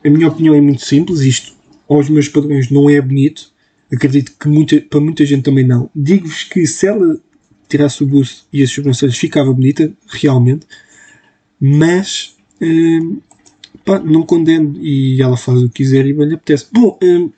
a 0.05 0.11
minha 0.11 0.29
opinião 0.29 0.55
é 0.55 0.61
muito 0.61 0.85
simples. 0.85 1.21
Isto, 1.21 1.55
aos 1.89 2.09
meus 2.09 2.29
padrões, 2.29 2.71
não 2.71 2.91
é 2.91 3.01
bonito. 3.01 3.53
Acredito 3.93 4.33
que 4.39 4.49
muita, 4.49 4.81
para 4.81 5.01
muita 5.01 5.25
gente 5.25 5.45
também 5.45 5.65
não. 5.65 5.89
Digo-vos 5.95 6.45
que 6.45 6.67
se 6.67 6.87
ela 6.87 7.21
tirasse 7.69 8.03
o 8.03 8.07
busto 8.07 8.47
e 8.53 8.63
as 8.63 8.71
sobrancelhas 8.71 9.17
ficava 9.17 9.53
bonita, 9.53 9.93
realmente. 10.09 10.67
Mas, 11.61 12.37
uh, 12.61 13.23
pá, 13.85 14.01
não 14.01 14.25
condeno. 14.25 14.77
E 14.83 15.23
ela 15.23 15.37
faz 15.37 15.63
o 15.63 15.69
que 15.69 15.85
quiser 15.85 16.05
e 16.05 16.13
bem 16.13 16.27
lhe 16.27 16.35
apetece. 16.35 16.67
Bom, 16.73 16.99
uh, 17.01 17.33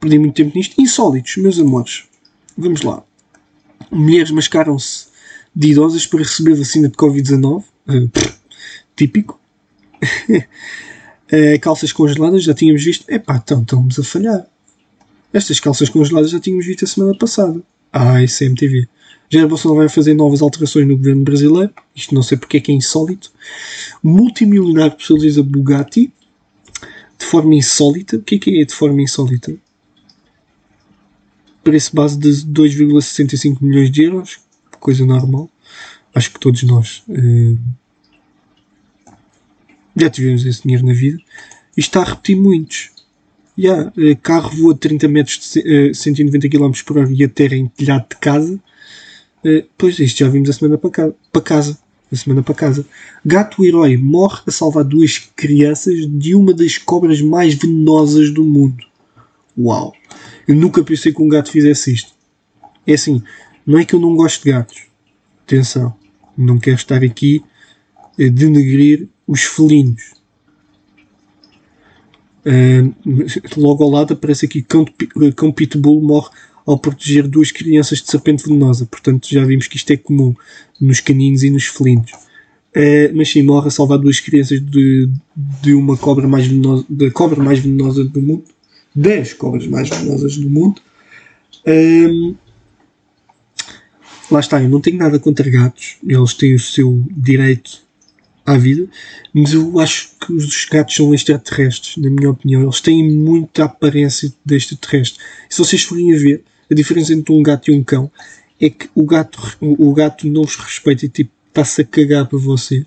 perdi 0.00 0.18
muito 0.18 0.34
tempo 0.34 0.56
nisto. 0.56 0.80
Insólitos, 0.80 1.36
meus 1.36 1.60
amores. 1.60 2.07
Vamos 2.58 2.82
lá 2.82 3.04
mulheres 3.90 4.30
mascaram-se 4.30 5.06
de 5.54 5.72
idosas 5.72 6.06
para 6.06 6.20
receber 6.20 6.54
vacina 6.54 6.88
de 6.88 6.94
Covid-19. 6.94 7.64
Uh, 7.88 8.10
típico. 8.96 9.38
uh, 10.02 11.60
calças 11.60 11.92
congeladas, 11.92 12.44
já 12.44 12.54
tínhamos 12.54 12.84
visto. 12.84 13.08
Epá, 13.10 13.40
então 13.42 13.62
estamos 13.62 13.98
a 13.98 14.04
falhar. 14.04 14.46
Estas 15.32 15.60
calças 15.60 15.88
congeladas 15.88 16.30
já 16.30 16.40
tínhamos 16.40 16.66
visto 16.66 16.84
a 16.84 16.88
semana 16.88 17.16
passada. 17.16 17.60
Ah, 17.92 18.22
ICMTV. 18.22 18.88
Jair 19.30 19.46
Bolsonaro 19.46 19.80
vai 19.80 19.88
fazer 19.88 20.14
novas 20.14 20.40
alterações 20.40 20.86
no 20.86 20.96
governo 20.96 21.22
brasileiro. 21.22 21.72
Isto 21.94 22.14
não 22.14 22.22
sei 22.22 22.38
porque 22.38 22.58
é 22.58 22.60
que 22.60 22.72
é 22.72 22.74
insólito. 22.74 23.30
Multimilionário 24.02 24.96
personaliza 24.96 25.42
Bugatti 25.42 26.12
de 27.18 27.26
forma 27.26 27.54
insólita. 27.54 28.16
O 28.16 28.22
que 28.22 28.36
é 28.36 28.38
que 28.38 28.60
é 28.60 28.64
de 28.64 28.72
forma 28.74 29.02
insólita? 29.02 29.54
Preço 31.62 31.94
base 31.94 32.18
de 32.18 32.30
2,65 32.30 33.58
milhões 33.60 33.90
de 33.90 34.04
euros, 34.04 34.38
coisa 34.78 35.04
normal. 35.04 35.50
Acho 36.14 36.32
que 36.32 36.40
todos 36.40 36.62
nós 36.62 37.02
uh, 37.08 37.58
já 39.94 40.08
tivemos 40.08 40.44
esse 40.44 40.62
dinheiro 40.62 40.86
na 40.86 40.92
vida. 40.92 41.18
E 41.76 41.80
está 41.80 42.00
a 42.00 42.04
repetir 42.04 42.36
muitos. 42.36 42.90
Yeah, 43.58 43.92
uh, 43.96 44.16
carro 44.22 44.50
voa 44.56 44.74
30 44.74 45.08
metros 45.08 45.52
de 45.52 45.90
uh, 45.90 45.94
190 45.94 46.48
km 46.48 46.72
por 46.86 46.98
hora 46.98 47.12
e 47.12 47.24
a 47.24 47.28
terra 47.28 47.56
em 47.56 47.66
telhado 47.68 48.06
de 48.08 48.16
casa. 48.16 48.54
Uh, 49.44 49.68
pois, 49.76 49.98
isto 49.98 50.18
já 50.18 50.28
vimos 50.28 50.48
a 50.48 50.52
semana 50.52 50.78
para, 50.78 50.90
casa, 50.90 51.14
casa. 51.44 51.78
A 52.10 52.16
semana 52.16 52.42
para 52.42 52.54
casa. 52.54 52.86
Gato 53.24 53.64
herói 53.64 53.96
morre 53.96 54.42
a 54.46 54.50
salvar 54.50 54.84
duas 54.84 55.18
crianças 55.36 56.06
de 56.08 56.34
uma 56.34 56.54
das 56.54 56.78
cobras 56.78 57.20
mais 57.20 57.54
venenosas 57.54 58.30
do 58.30 58.44
mundo. 58.44 58.84
Uau! 59.58 59.92
Eu 60.48 60.54
nunca 60.54 60.82
pensei 60.82 61.12
que 61.12 61.22
um 61.22 61.28
gato 61.28 61.50
fizesse 61.50 61.92
isto. 61.92 62.12
É 62.86 62.94
assim, 62.94 63.22
não 63.66 63.78
é 63.78 63.84
que 63.84 63.94
eu 63.94 64.00
não 64.00 64.16
gosto 64.16 64.42
de 64.42 64.50
gatos. 64.50 64.84
Atenção, 65.44 65.94
não 66.36 66.58
quero 66.58 66.76
estar 66.76 67.04
aqui 67.04 67.44
a 68.18 68.28
denegrir 68.30 69.06
os 69.26 69.42
felinos. 69.42 70.14
Uh, 72.46 72.94
logo 73.58 73.84
ao 73.84 73.90
lado 73.90 74.14
aparece 74.14 74.46
aqui 74.46 74.62
cão, 74.62 74.86
pitbull 75.52 76.00
morre 76.00 76.30
ao 76.64 76.78
proteger 76.78 77.28
duas 77.28 77.52
crianças 77.52 78.00
de 78.00 78.10
serpente 78.10 78.44
venenosa. 78.46 78.86
Portanto, 78.86 79.28
já 79.30 79.44
vimos 79.44 79.66
que 79.66 79.76
isto 79.76 79.90
é 79.90 79.98
comum 79.98 80.34
nos 80.80 81.00
caninos 81.00 81.42
e 81.42 81.50
nos 81.50 81.66
felinos. 81.66 82.12
Uh, 82.74 83.12
mas 83.14 83.28
sim, 83.30 83.42
morre 83.42 83.68
a 83.68 83.70
salvar 83.70 83.98
duas 83.98 84.18
crianças 84.18 84.60
de, 84.60 85.10
de 85.36 85.74
uma 85.74 85.96
cobra 85.96 86.26
mais 86.26 86.46
venenosa, 86.46 86.86
da 86.88 87.10
cobra 87.10 87.42
mais 87.42 87.58
venenosa 87.58 88.02
do 88.02 88.22
mundo. 88.22 88.44
10 88.98 89.34
cobras 89.34 89.66
mais 89.66 89.88
venenosas 89.88 90.36
do 90.36 90.50
mundo. 90.50 90.80
Um, 91.64 92.34
lá 94.30 94.40
está, 94.40 94.60
eu 94.60 94.68
não 94.68 94.80
tenho 94.80 94.96
nada 94.96 95.18
contra 95.20 95.48
gatos, 95.48 95.96
eles 96.06 96.34
têm 96.34 96.54
o 96.54 96.58
seu 96.58 97.04
direito 97.10 97.82
à 98.44 98.56
vida, 98.56 98.88
mas 99.32 99.52
eu 99.52 99.78
acho 99.78 100.10
que 100.18 100.32
os 100.32 100.64
gatos 100.64 100.96
são 100.96 101.14
extraterrestres, 101.14 101.96
na 101.96 102.10
minha 102.10 102.30
opinião. 102.30 102.62
Eles 102.62 102.80
têm 102.80 103.08
muita 103.08 103.64
aparência 103.64 104.32
de 104.44 104.56
extraterrestre. 104.56 105.22
E 105.48 105.54
se 105.54 105.58
vocês 105.58 105.82
forem 105.84 106.12
a 106.14 106.18
ver, 106.18 106.42
a 106.70 106.74
diferença 106.74 107.12
entre 107.12 107.32
um 107.32 107.42
gato 107.42 107.70
e 107.70 107.74
um 107.74 107.84
cão 107.84 108.10
é 108.60 108.68
que 108.68 108.90
o 108.94 109.04
gato, 109.04 109.56
o, 109.60 109.92
gato 109.92 110.26
não 110.26 110.42
os 110.42 110.56
respeita 110.56 111.06
e 111.06 111.08
tipo, 111.08 111.30
está-se 111.48 111.82
a 111.82 111.84
cagar 111.84 112.26
para 112.26 112.38
vocês. 112.38 112.86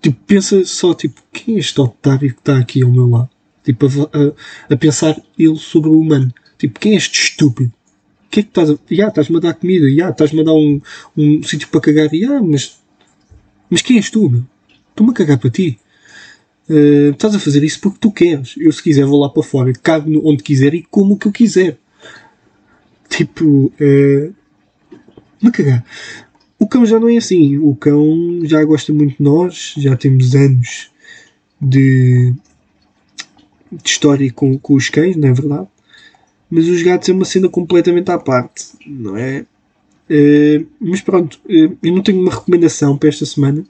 Tipo, 0.00 0.20
pensa 0.24 0.64
só, 0.64 0.94
tipo, 0.94 1.20
quem 1.32 1.56
é 1.56 1.58
este 1.58 1.80
otário 1.80 2.32
que 2.32 2.38
está 2.38 2.58
aqui 2.58 2.84
ao 2.84 2.92
meu 2.92 3.08
lado? 3.08 3.35
Tipo, 3.66 3.86
a, 3.88 4.72
a, 4.72 4.76
pensar 4.76 5.20
ele 5.36 5.56
sobre 5.56 5.90
o 5.90 5.98
humano. 5.98 6.32
Tipo, 6.56 6.78
quem 6.78 6.92
é 6.92 6.96
este 6.96 7.20
estúpido? 7.20 7.72
O 8.26 8.30
que 8.30 8.40
é 8.40 8.42
que 8.44 8.48
estás 8.48 8.70
a. 8.70 8.78
Ya, 8.88 9.08
estás-me 9.08 9.38
a 9.38 9.40
dar 9.40 9.54
comida, 9.54 9.90
ya, 9.90 10.10
estás-me 10.10 10.40
a 10.40 10.44
dar 10.44 10.54
um, 10.54 10.80
um 11.16 11.42
sítio 11.42 11.66
para 11.68 11.80
cagar, 11.80 12.14
ya, 12.14 12.40
mas. 12.40 12.78
Mas 13.68 13.82
quem 13.82 13.96
és 13.96 14.08
tu, 14.08 14.30
meu? 14.30 14.44
Estou-me 14.90 15.10
a 15.10 15.14
cagar 15.14 15.38
para 15.38 15.50
ti. 15.50 15.80
Uh, 16.70 17.10
estás 17.10 17.34
a 17.34 17.40
fazer 17.40 17.64
isso 17.64 17.80
porque 17.80 17.98
tu 18.00 18.12
queres. 18.12 18.54
Eu, 18.56 18.70
se 18.70 18.80
quiser, 18.80 19.04
vou 19.04 19.20
lá 19.20 19.28
para 19.28 19.42
fora, 19.42 19.72
cago 19.72 20.22
onde 20.24 20.44
quiser 20.44 20.72
e 20.72 20.86
como 20.88 21.14
o 21.14 21.18
que 21.18 21.26
eu 21.26 21.32
quiser. 21.32 21.76
Tipo, 23.08 23.44
uh, 23.44 24.34
me 25.42 25.50
cagar. 25.50 25.84
O 26.56 26.68
cão 26.68 26.86
já 26.86 27.00
não 27.00 27.08
é 27.08 27.16
assim. 27.16 27.58
O 27.58 27.74
cão 27.74 28.40
já 28.44 28.62
gosta 28.64 28.92
muito 28.92 29.16
de 29.16 29.24
nós, 29.24 29.74
já 29.76 29.96
temos 29.96 30.36
anos 30.36 30.90
de, 31.60 32.32
de 33.82 33.88
história 33.88 34.30
com, 34.32 34.58
com 34.58 34.74
os 34.74 34.88
cães, 34.88 35.16
não 35.16 35.28
é 35.28 35.32
verdade? 35.32 35.68
Mas 36.50 36.68
os 36.68 36.82
gatos 36.82 37.08
é 37.08 37.12
uma 37.12 37.24
cena 37.24 37.48
completamente 37.48 38.10
à 38.10 38.18
parte, 38.18 38.66
não 38.86 39.16
é? 39.16 39.44
Uh, 40.08 40.66
mas 40.80 41.00
pronto, 41.00 41.40
uh, 41.46 41.76
eu 41.82 41.92
não 41.92 42.02
tenho 42.02 42.20
uma 42.20 42.32
recomendação 42.32 42.96
para 42.96 43.08
esta 43.08 43.26
semana. 43.26 43.64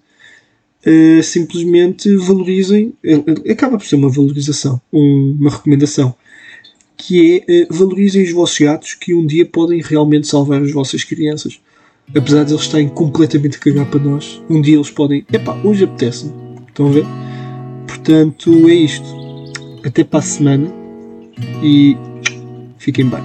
Uh, 0.87 1.23
simplesmente 1.23 2.15
valorizem, 2.17 2.93
acaba 3.51 3.77
por 3.77 3.87
ser 3.87 3.97
uma 3.97 4.11
valorização, 4.11 4.81
um, 4.93 5.37
uma 5.41 5.51
recomendação, 5.51 6.15
que 6.97 7.43
é 7.49 7.67
valorizem 7.69 8.23
os 8.23 8.31
vossos 8.31 8.59
gatos 8.59 8.95
que 8.95 9.13
um 9.13 9.27
dia 9.27 9.45
podem 9.45 9.83
realmente 9.83 10.29
salvar 10.29 10.63
as 10.63 10.71
vossas 10.71 11.03
crianças. 11.03 11.61
Apesar 12.15 12.45
de 12.45 12.53
eles 12.53 12.63
estarem 12.63 12.89
completamente 12.89 13.57
a 13.57 13.61
cagar 13.61 13.87
para 13.91 13.99
nós, 13.99 14.41
um 14.49 14.61
dia 14.61 14.77
eles 14.77 14.91
podem, 14.91 15.27
epá, 15.33 15.61
hoje 15.65 15.85
apetece-me. 15.85 16.33
Estão 16.69 16.87
a 16.89 16.93
ver? 16.93 17.05
Portanto, 17.89 18.69
é 18.69 18.75
isto 18.75 19.26
até 19.87 20.03
para 20.03 20.19
a 20.19 20.23
semana 20.23 20.69
e 21.63 21.97
fiquem 22.77 23.09
bem. 23.09 23.23